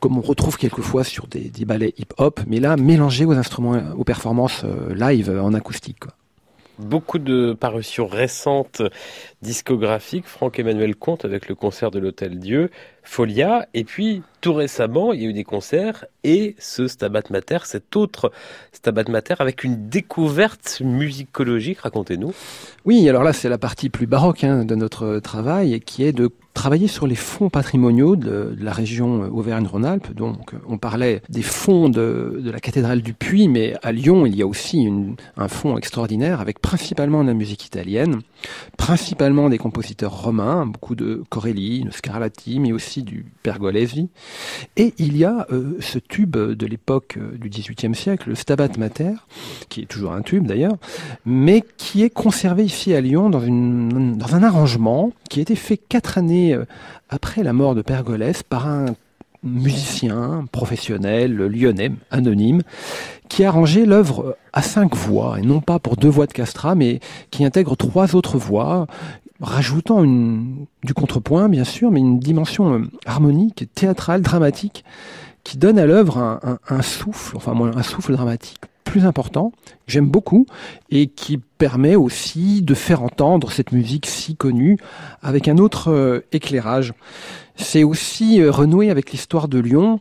[0.01, 4.05] comme on retrouve quelquefois sur des, des ballets hip-hop, mais là, mélangés aux instruments, aux
[4.05, 4.65] performances
[4.95, 6.05] live en acoustique.
[6.83, 8.83] Beaucoup de parutions récentes
[9.41, 10.27] discographiques.
[10.27, 12.71] Franck-Emmanuel Comte avec le concert de l'Hôtel Dieu,
[13.03, 17.59] Folia, et puis tout récemment, il y a eu des concerts et ce Stabat Mater,
[17.65, 18.33] cet autre
[18.73, 22.35] Stabat Mater avec une découverte musicologique, racontez-nous.
[22.85, 26.31] Oui, alors là c'est la partie plus baroque hein, de notre travail qui est de
[26.55, 30.13] travailler sur les fonds patrimoniaux de, la région Auvergne-Rhône-Alpes.
[30.13, 34.43] Donc, on parlait des fonds de, la cathédrale du Puy, mais à Lyon, il y
[34.43, 34.87] a aussi
[35.37, 38.21] un fonds extraordinaire avec principalement de la musique italienne,
[38.77, 44.11] principalement des compositeurs romains, beaucoup de Corelli, de Scarlatti, mais aussi du Pergolesi.
[44.77, 48.77] Et il y a euh, ce tube de l'époque euh, du XVIIIe siècle, le Stabat
[48.77, 49.15] Mater,
[49.71, 50.77] qui est toujours un tube d'ailleurs,
[51.25, 55.57] mais qui est conservé ici à Lyon dans, une, dans un arrangement qui a été
[55.57, 56.67] fait quatre années euh,
[57.09, 58.87] après la mort de Pergolèse par un
[59.43, 62.63] musicien professionnel lyonnais, anonyme,
[63.29, 66.75] qui a arrangé l'œuvre à cinq voix, et non pas pour deux voix de castra,
[66.75, 68.87] mais qui intègre trois autres voix,
[69.43, 74.85] rajoutant du contrepoint, bien sûr, mais une dimension euh, harmonique, théâtrale, dramatique,
[75.45, 79.53] qui donne à l'œuvre un, souffle, enfin un souffle dramatique plus important,
[79.87, 80.47] j'aime beaucoup,
[80.91, 84.77] et qui permet aussi de faire entendre cette musique si connue
[85.23, 86.93] avec un autre euh, éclairage.
[87.57, 89.99] C'est aussi euh, renouer avec l'histoire de Lyon,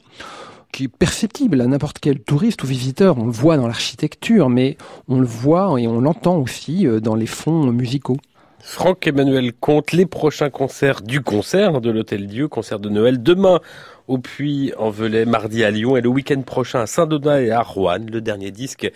[0.73, 3.17] qui est perceptible à n'importe quel touriste ou visiteur.
[3.17, 4.77] On le voit dans l'architecture, mais
[5.07, 8.17] on le voit et on l'entend aussi dans les fonds musicaux.
[8.63, 13.59] Franck-Emmanuel Comte, les prochains concerts du concert de l'Hôtel Dieu, concert de Noël, demain
[14.07, 18.05] au Puy-en-Velay, mardi à Lyon et le week-end prochain à Saint-Donat et à Rouen.
[18.11, 18.91] Le dernier disque,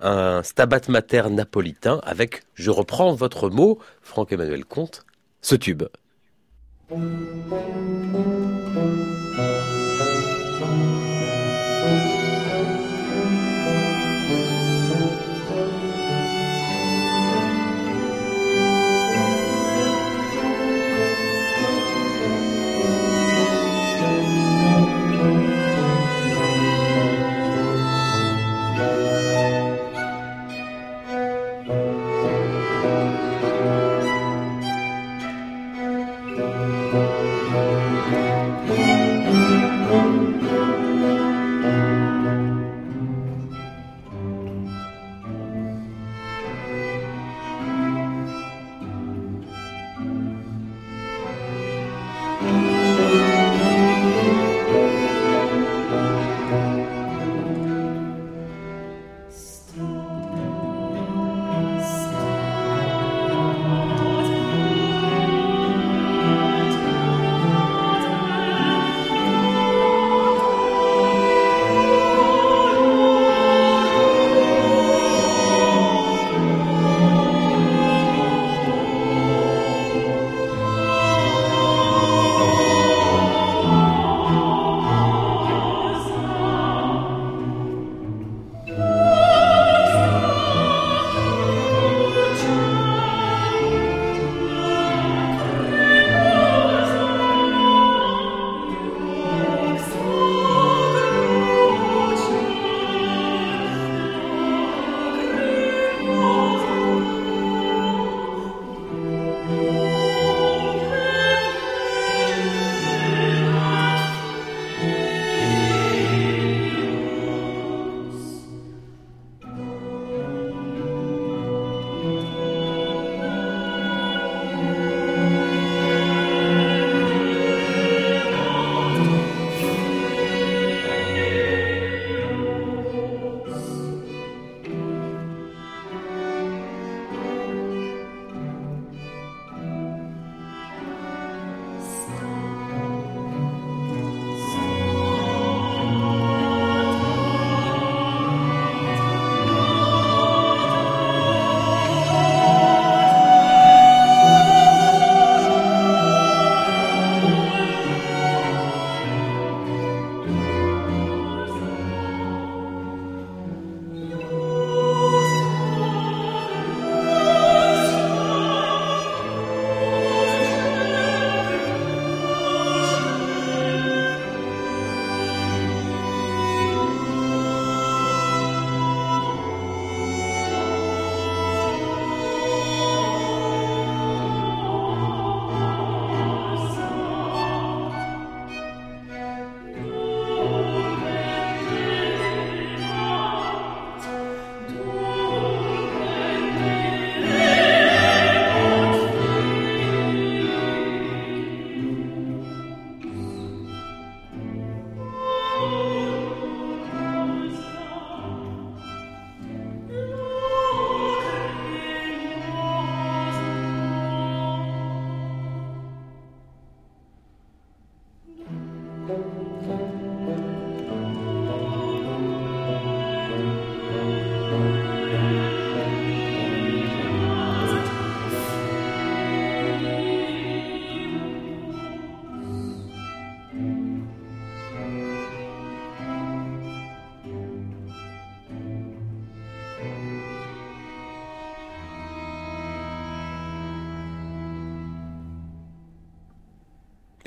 [0.00, 5.04] un Stabat Mater napolitain avec, je reprends votre mot, Franck-Emmanuel Comte,
[5.42, 5.84] ce tube.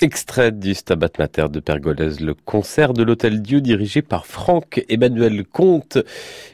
[0.04, 5.46] Extrait du Stabat Mater de Pergolèse, le concert de l'Hôtel Dieu dirigé par Franck Emmanuel
[5.46, 5.98] Comte.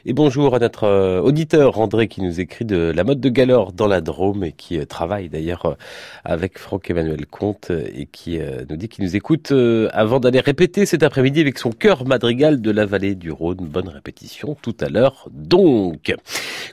[0.06, 3.72] Et bonjour à notre euh, auditeur André qui nous écrit de la mode de Galore
[3.72, 5.74] dans la Drôme et qui euh, travaille d'ailleurs euh,
[6.24, 8.38] avec Franck Emmanuel Comte et qui
[8.68, 9.52] nous dit qu'il nous écoute
[9.92, 13.56] avant d'aller répéter cet après-midi avec son cœur madrigal de la vallée du Rhône.
[13.62, 16.14] Bonne répétition tout à l'heure donc.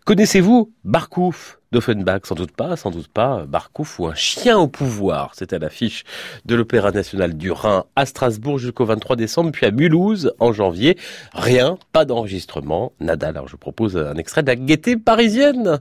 [0.06, 5.32] Connaissez-vous Barcouf d'Offenbach, sans doute pas, sans doute pas, Barcouf ou un chien au pouvoir.
[5.36, 6.04] C'était l'affiche
[6.46, 10.98] de l'Opéra national du Rhin à Strasbourg jusqu'au 23 décembre, puis à Mulhouse en janvier.
[11.34, 13.30] Rien, pas d'enregistrement, nada.
[13.30, 15.80] Alors je propose un extrait de la gaieté parisienne.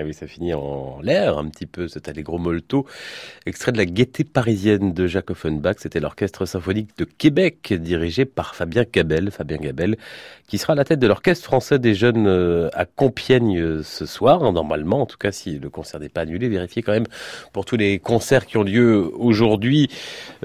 [0.00, 2.86] Ah oui, ça finit en l'air un petit peu, cet allegro molto.
[3.44, 5.76] Extrait de la gaieté parisienne de Jacques Offenbach.
[5.78, 9.30] C'était l'orchestre symphonique de Québec, dirigé par Fabien Gabel.
[9.30, 9.98] Fabien Gabel,
[10.46, 14.06] qui sera à la tête de l'orchestre français des jeunes euh, à Compiègne euh, ce
[14.06, 15.02] soir, hein, normalement.
[15.02, 17.06] En tout cas, si le concert n'est pas annulé, vérifiez quand même
[17.52, 19.90] pour tous les concerts qui ont lieu aujourd'hui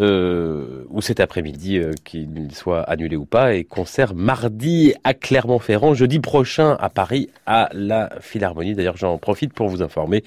[0.02, 3.56] euh, ou cet après-midi, qu'ils soient annulés ou pas.
[3.56, 8.76] Et concert mardi à Clermont-Ferrand, jeudi prochain à Paris à la Philharmonie.
[8.76, 10.24] D'ailleurs, j'en profite pour vous informer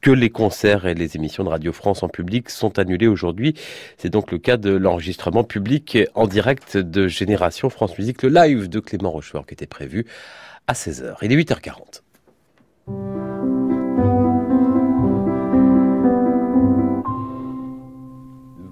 [0.00, 3.54] que les concerts et les émissions de Radio France en public sont annulés aujourd'hui.
[3.98, 8.68] C'est donc le cas de l'enregistrement public en direct de Génération France Musique, le live
[8.68, 10.06] de Clément Rochefort qui était prévu
[10.66, 11.16] à 16h.
[11.22, 13.41] Il est 8h40.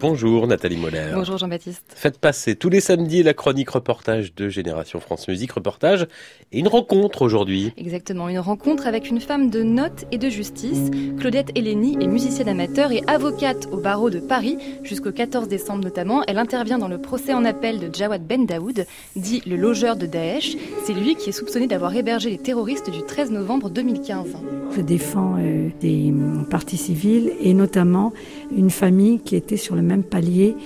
[0.00, 1.10] Bonjour Nathalie Moller.
[1.12, 1.84] Bonjour Jean-Baptiste.
[1.94, 6.06] Faites passer tous les samedis la chronique reportage de Génération France Musique Reportage
[6.52, 7.74] et une rencontre aujourd'hui.
[7.76, 10.90] Exactement, une rencontre avec une femme de note et de justice.
[11.18, 16.22] Claudette Hélénie est musicienne amateur et avocate au barreau de Paris jusqu'au 14 décembre notamment.
[16.26, 18.86] Elle intervient dans le procès en appel de Jawad Ben Daoud,
[19.16, 20.56] dit le logeur de Daesh.
[20.86, 24.28] C'est lui qui est soupçonné d'avoir hébergé les terroristes du 13 novembre 2015.
[24.74, 26.14] Je défends euh, des
[26.48, 28.14] partis civils et notamment
[28.56, 30.56] une famille qui était sur le même palier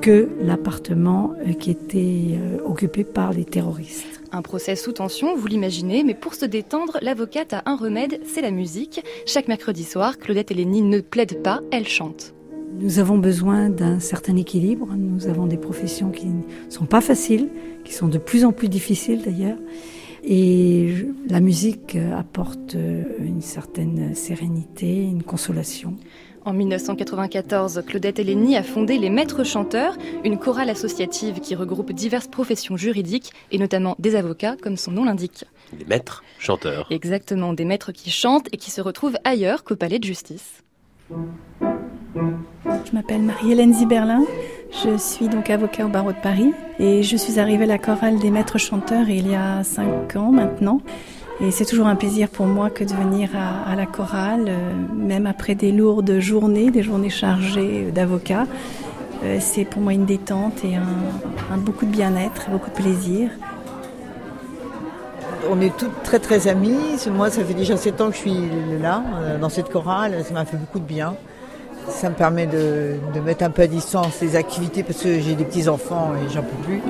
[0.00, 4.20] que l'appartement euh, qui était euh, occupé par les terroristes.
[4.32, 8.42] Un procès sous tension, vous l'imaginez, mais pour se détendre, l'avocate a un remède, c'est
[8.42, 9.02] la musique.
[9.26, 12.34] Chaque mercredi soir, Claudette Hélénie ne plaide pas, elle chante.
[12.80, 14.88] Nous avons besoin d'un certain équilibre.
[14.96, 17.48] Nous avons des professions qui ne sont pas faciles,
[17.84, 19.58] qui sont de plus en plus difficiles d'ailleurs.
[20.24, 20.94] Et
[21.28, 25.96] la musique apporte euh, une certaine sérénité, une consolation.
[26.46, 32.28] En 1994, Claudette Hélénie a fondé les Maîtres Chanteurs, une chorale associative qui regroupe diverses
[32.28, 35.44] professions juridiques et notamment des avocats, comme son nom l'indique.
[35.72, 36.86] Des maîtres chanteurs.
[36.90, 40.62] Exactement, des maîtres qui chantent et qui se retrouvent ailleurs qu'au palais de justice.
[41.10, 44.24] Je m'appelle Marie-Hélène Ziberlin,
[44.84, 48.18] Je suis donc avocat au barreau de Paris et je suis arrivée à la chorale
[48.18, 50.80] des maîtres chanteurs il y a cinq ans maintenant.
[51.40, 55.26] Et c'est toujours un plaisir pour moi que de venir à, la chorale, euh, même
[55.26, 58.46] après des lourdes journées, des journées chargées d'avocats.
[59.24, 63.30] Euh, c'est pour moi une détente et un, beaucoup de bien-être, beaucoup de plaisir.
[65.50, 66.96] On est toutes très très amies.
[67.10, 68.50] Moi, ça fait déjà sept ans que je suis
[68.80, 70.24] là, euh, dans cette chorale.
[70.24, 71.16] Ça m'a fait beaucoup de bien.
[71.88, 75.34] Ça me permet de, de mettre un peu à distance les activités parce que j'ai
[75.34, 76.80] des petits-enfants et j'en peux plus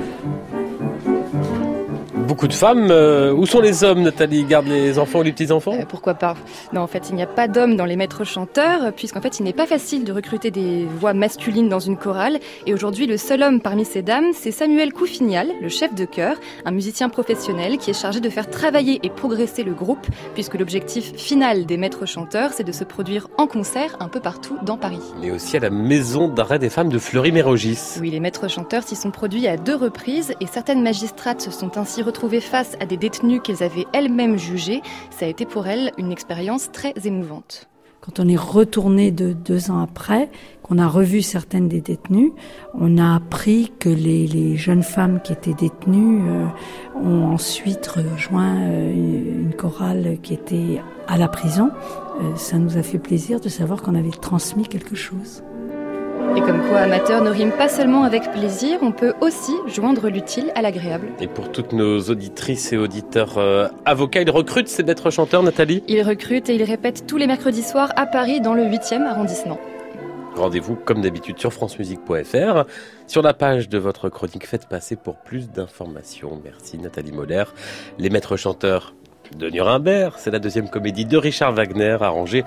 [2.35, 2.89] beaucoup de femmes.
[2.91, 4.39] Euh, où sont les hommes, Nathalie?
[4.39, 5.73] Ils gardent les enfants ou les petits-enfants?
[5.79, 6.35] Euh, Pourquoi pas?
[6.73, 9.43] Non, en fait, il n'y a pas d'hommes dans les maîtres chanteurs, puisqu'en fait, il
[9.43, 12.39] n'est pas facile de recruter des voix masculines dans une chorale.
[12.65, 16.35] Et aujourd'hui, le seul homme parmi ces dames, c'est Samuel Coufignal, le chef de chœur,
[16.65, 21.13] un musicien professionnel qui est chargé de faire travailler et progresser le groupe, puisque l'objectif
[21.15, 24.99] final des maîtres chanteurs, c'est de se produire en concert un peu partout dans Paris.
[25.21, 27.97] Mais aussi à la maison d'arrêt des femmes de Fleury-Mérogis.
[28.01, 31.77] Oui, les maîtres chanteurs s'y sont produits à deux reprises et certaines magistrates se sont
[31.77, 35.91] ainsi retrouvées face à des détenues qu'elles avaient elles-mêmes jugées, ça a été pour elles
[35.97, 37.67] une expérience très émouvante.
[38.01, 40.29] Quand on est retourné de deux ans après,
[40.61, 42.33] qu'on a revu certaines des détenues,
[42.75, 46.45] on a appris que les, jeunes femmes qui étaient détenues euh,
[47.01, 51.71] ont ensuite rejoint euh, une chorale qui était à la prison.
[52.21, 55.41] Euh, ça nous a fait plaisir de savoir qu'on avait transmis quelque chose.
[56.35, 60.51] Et comme quoi amateur ne rime pas seulement avec plaisir, on peut aussi joindre l'utile
[60.55, 61.07] à l'agréable.
[61.21, 65.83] Et pour toutes nos auditrices et auditeurs euh, avocats, ils recrutent ces maîtres chanteurs, Nathalie?
[65.87, 69.57] Ils recrutent et ils répètent tous les mercredis soirs à Paris dans le 8e arrondissement.
[70.35, 72.65] Rendez-vous comme d'habitude sur francemusique.fr.
[73.07, 76.41] Sur la page de votre chronique, faites passer pour plus d'informations.
[76.43, 77.45] Merci Nathalie Moller.
[77.99, 78.94] Les maîtres chanteurs
[79.37, 80.13] de Nuremberg.
[80.17, 82.43] C'est la deuxième comédie de Richard Wagner, arrangée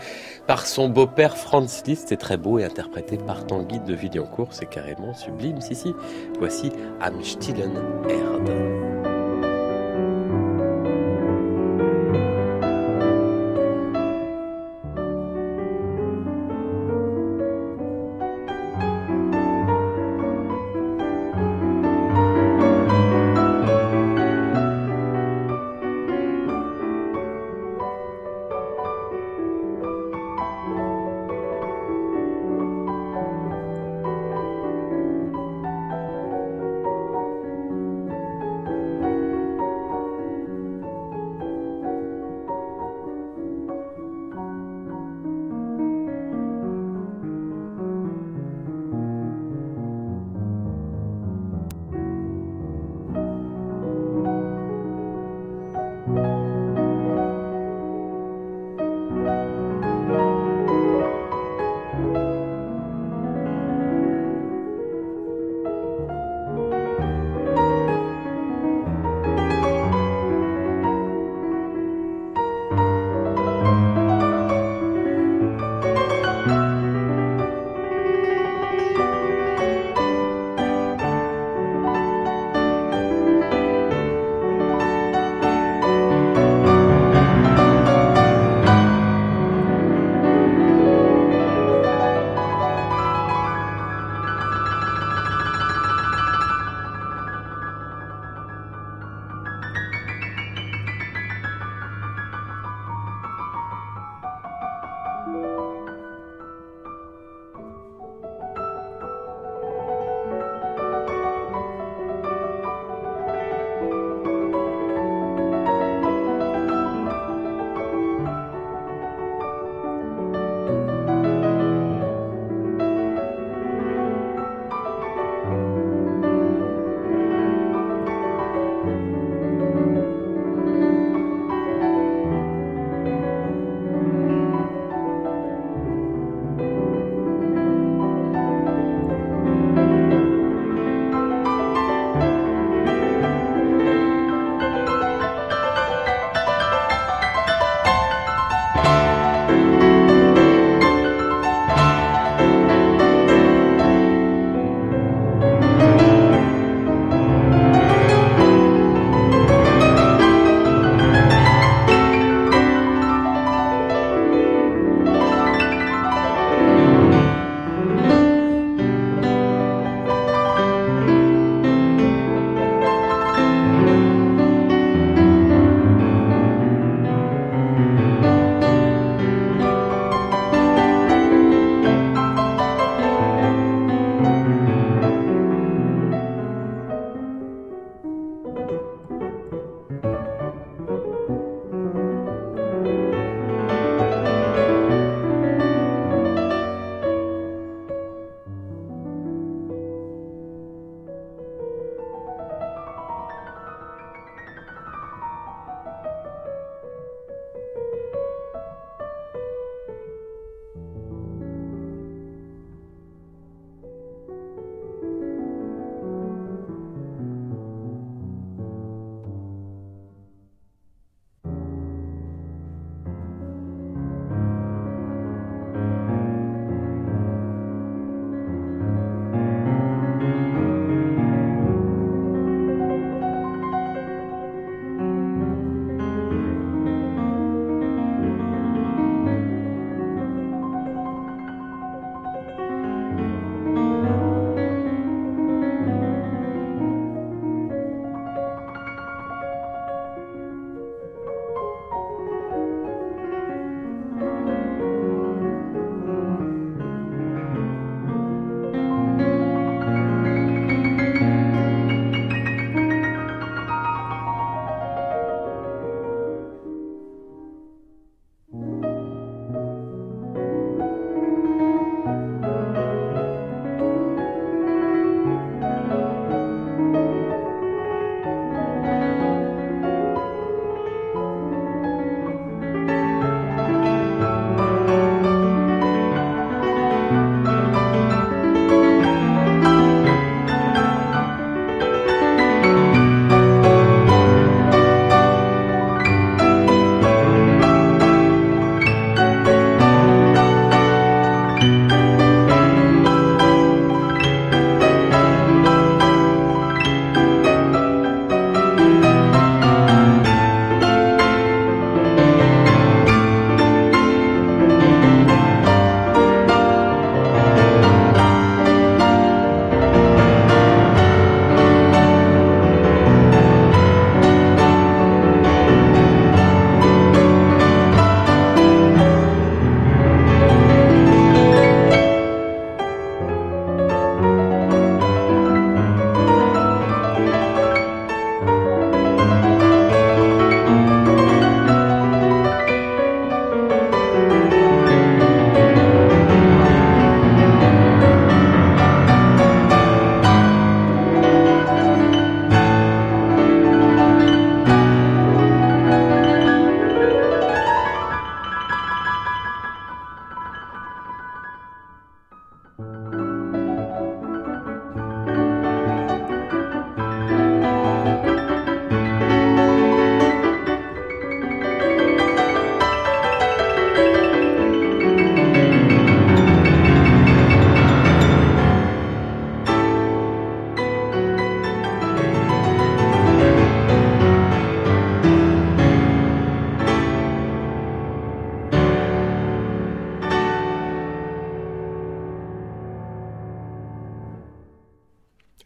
[0.47, 2.09] par son beau-père Franz Liszt.
[2.09, 4.49] C'est très beau et interprété par Tanguy de Villancourt.
[4.53, 5.61] C'est carrément sublime.
[5.61, 5.95] Si, si.
[6.39, 7.73] Voici Am stillen
[8.09, 8.78] Erde.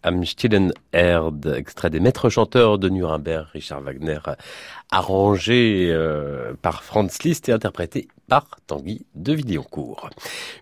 [0.05, 4.19] Am stillen Erd, extrait des maîtres chanteurs de Nuremberg, Richard Wagner,
[4.93, 10.09] arrangé euh, par Franz Liszt et interprété par Tanguy de Villancourt.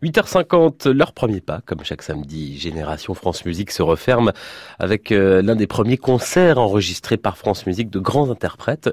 [0.02, 4.32] 8h50, leur premier pas, comme chaque samedi, Génération France Musique se referme
[4.78, 8.90] avec euh, l'un des premiers concerts enregistrés par France Musique de grands interprètes.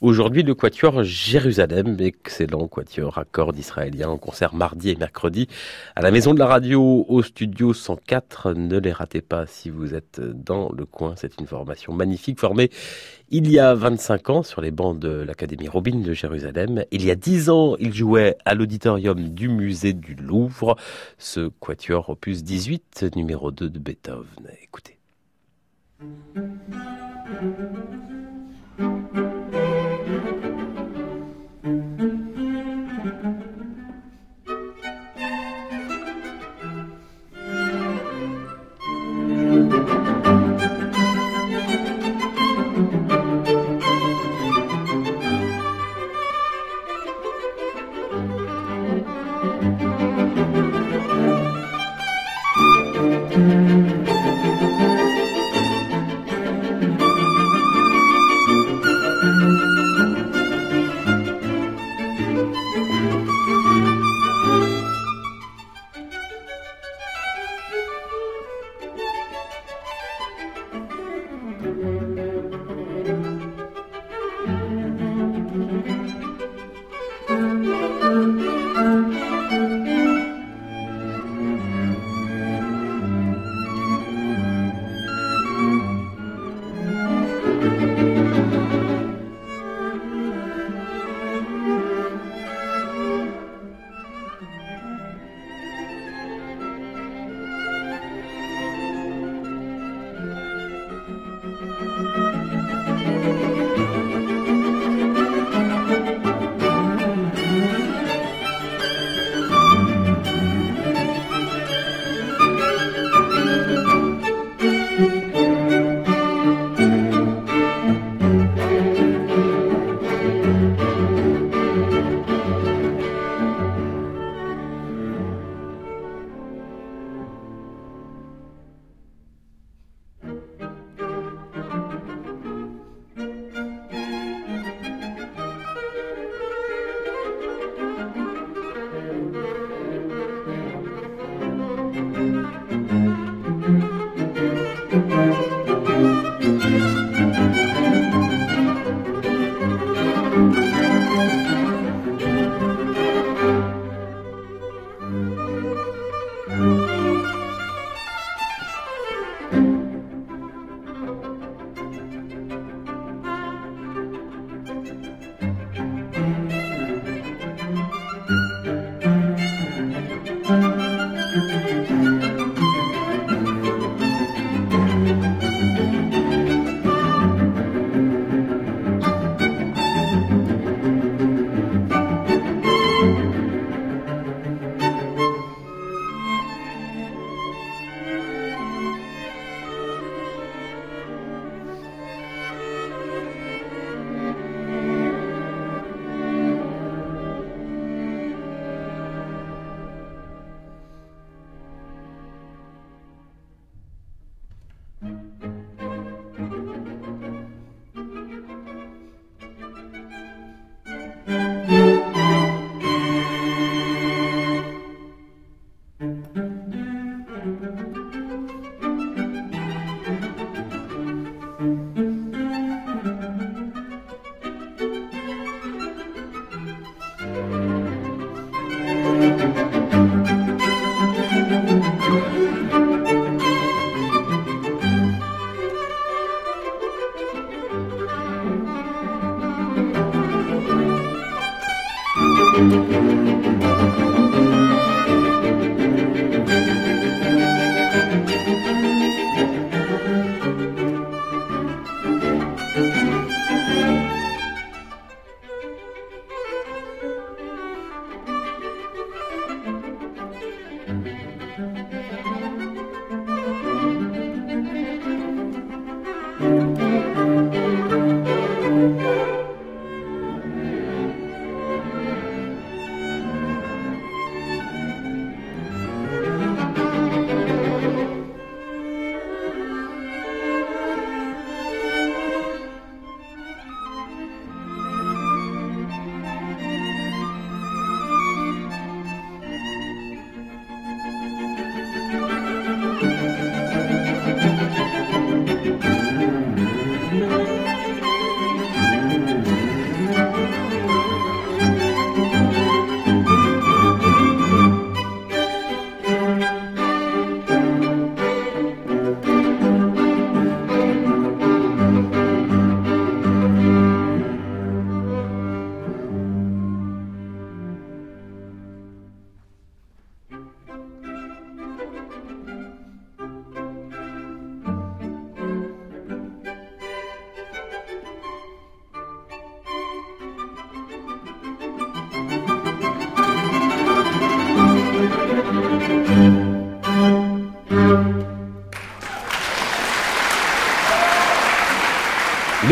[0.00, 5.48] Aujourd'hui, le Quatuor Jérusalem, excellent Quatuor à cordes israélien, en concert mardi et mercredi
[5.96, 8.54] à la Maison de la Radio au studio 104.
[8.54, 12.70] Ne les ratez pas si vous êtes dans le coin, c'est une formation magnifique formée
[13.30, 16.84] il y a 25 ans sur les bancs de l'Académie Robin de Jérusalem.
[16.90, 20.76] Il y a 10 ans, il jouait à l'auditorium du musée du Louvre,
[21.18, 24.48] ce quatuor opus 18, numéro 2 de Beethoven.
[24.62, 24.98] Écoutez.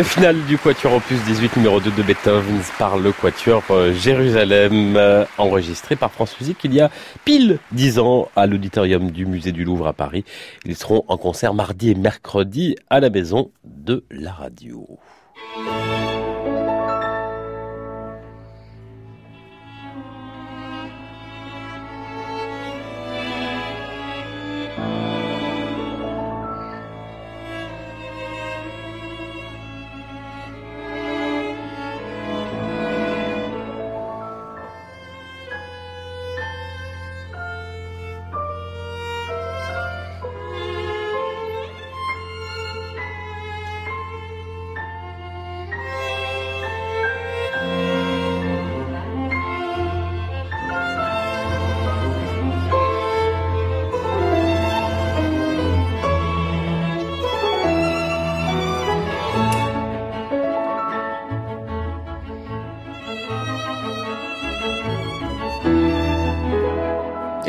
[0.09, 4.97] Le final du Quatuor Opus 18 numéro 2 de Beethoven par le Quatuor euh, Jérusalem,
[4.97, 6.91] euh, enregistré par France Musique il y a
[7.27, 10.25] pile 10 ans à l'auditorium du Musée du Louvre à Paris.
[10.65, 14.99] Ils seront en concert mardi et mercredi à la maison de la radio.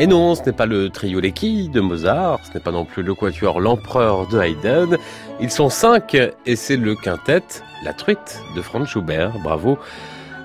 [0.02, 3.14] Et non, ce n'est pas le trio de Mozart, ce n'est pas non plus le
[3.14, 4.96] quatuor L'Empereur de Haydn.
[5.42, 6.16] Ils sont cinq
[6.46, 7.44] et c'est le quintet
[7.84, 9.38] La Truite de Franz Schubert.
[9.44, 9.78] Bravo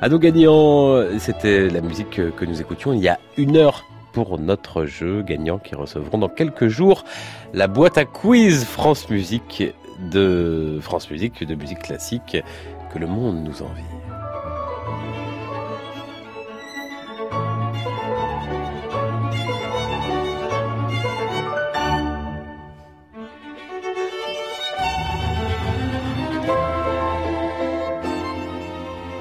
[0.03, 1.05] à nos gagnants.
[1.21, 5.23] C'était la musique que nous écoutions il y a une heure pour notre jeu.
[5.23, 7.05] Gagnants qui recevront dans quelques jours
[7.53, 9.63] la boîte à quiz France Musique
[10.11, 12.39] de France Musique, de musique classique
[12.93, 14.04] que le monde nous envie.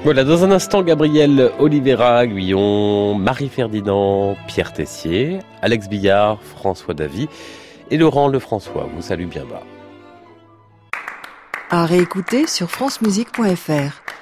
[0.04, 7.26] Voilà, dans un instant, Gabriel Olivera, Guyon, Marie-Ferdinand, Pierre Tessier, Alex Billard, François Davy
[7.90, 9.62] et Laurent Lefrançois vous salue bien bas.
[11.70, 14.13] À réécouter sur francemusique.fr.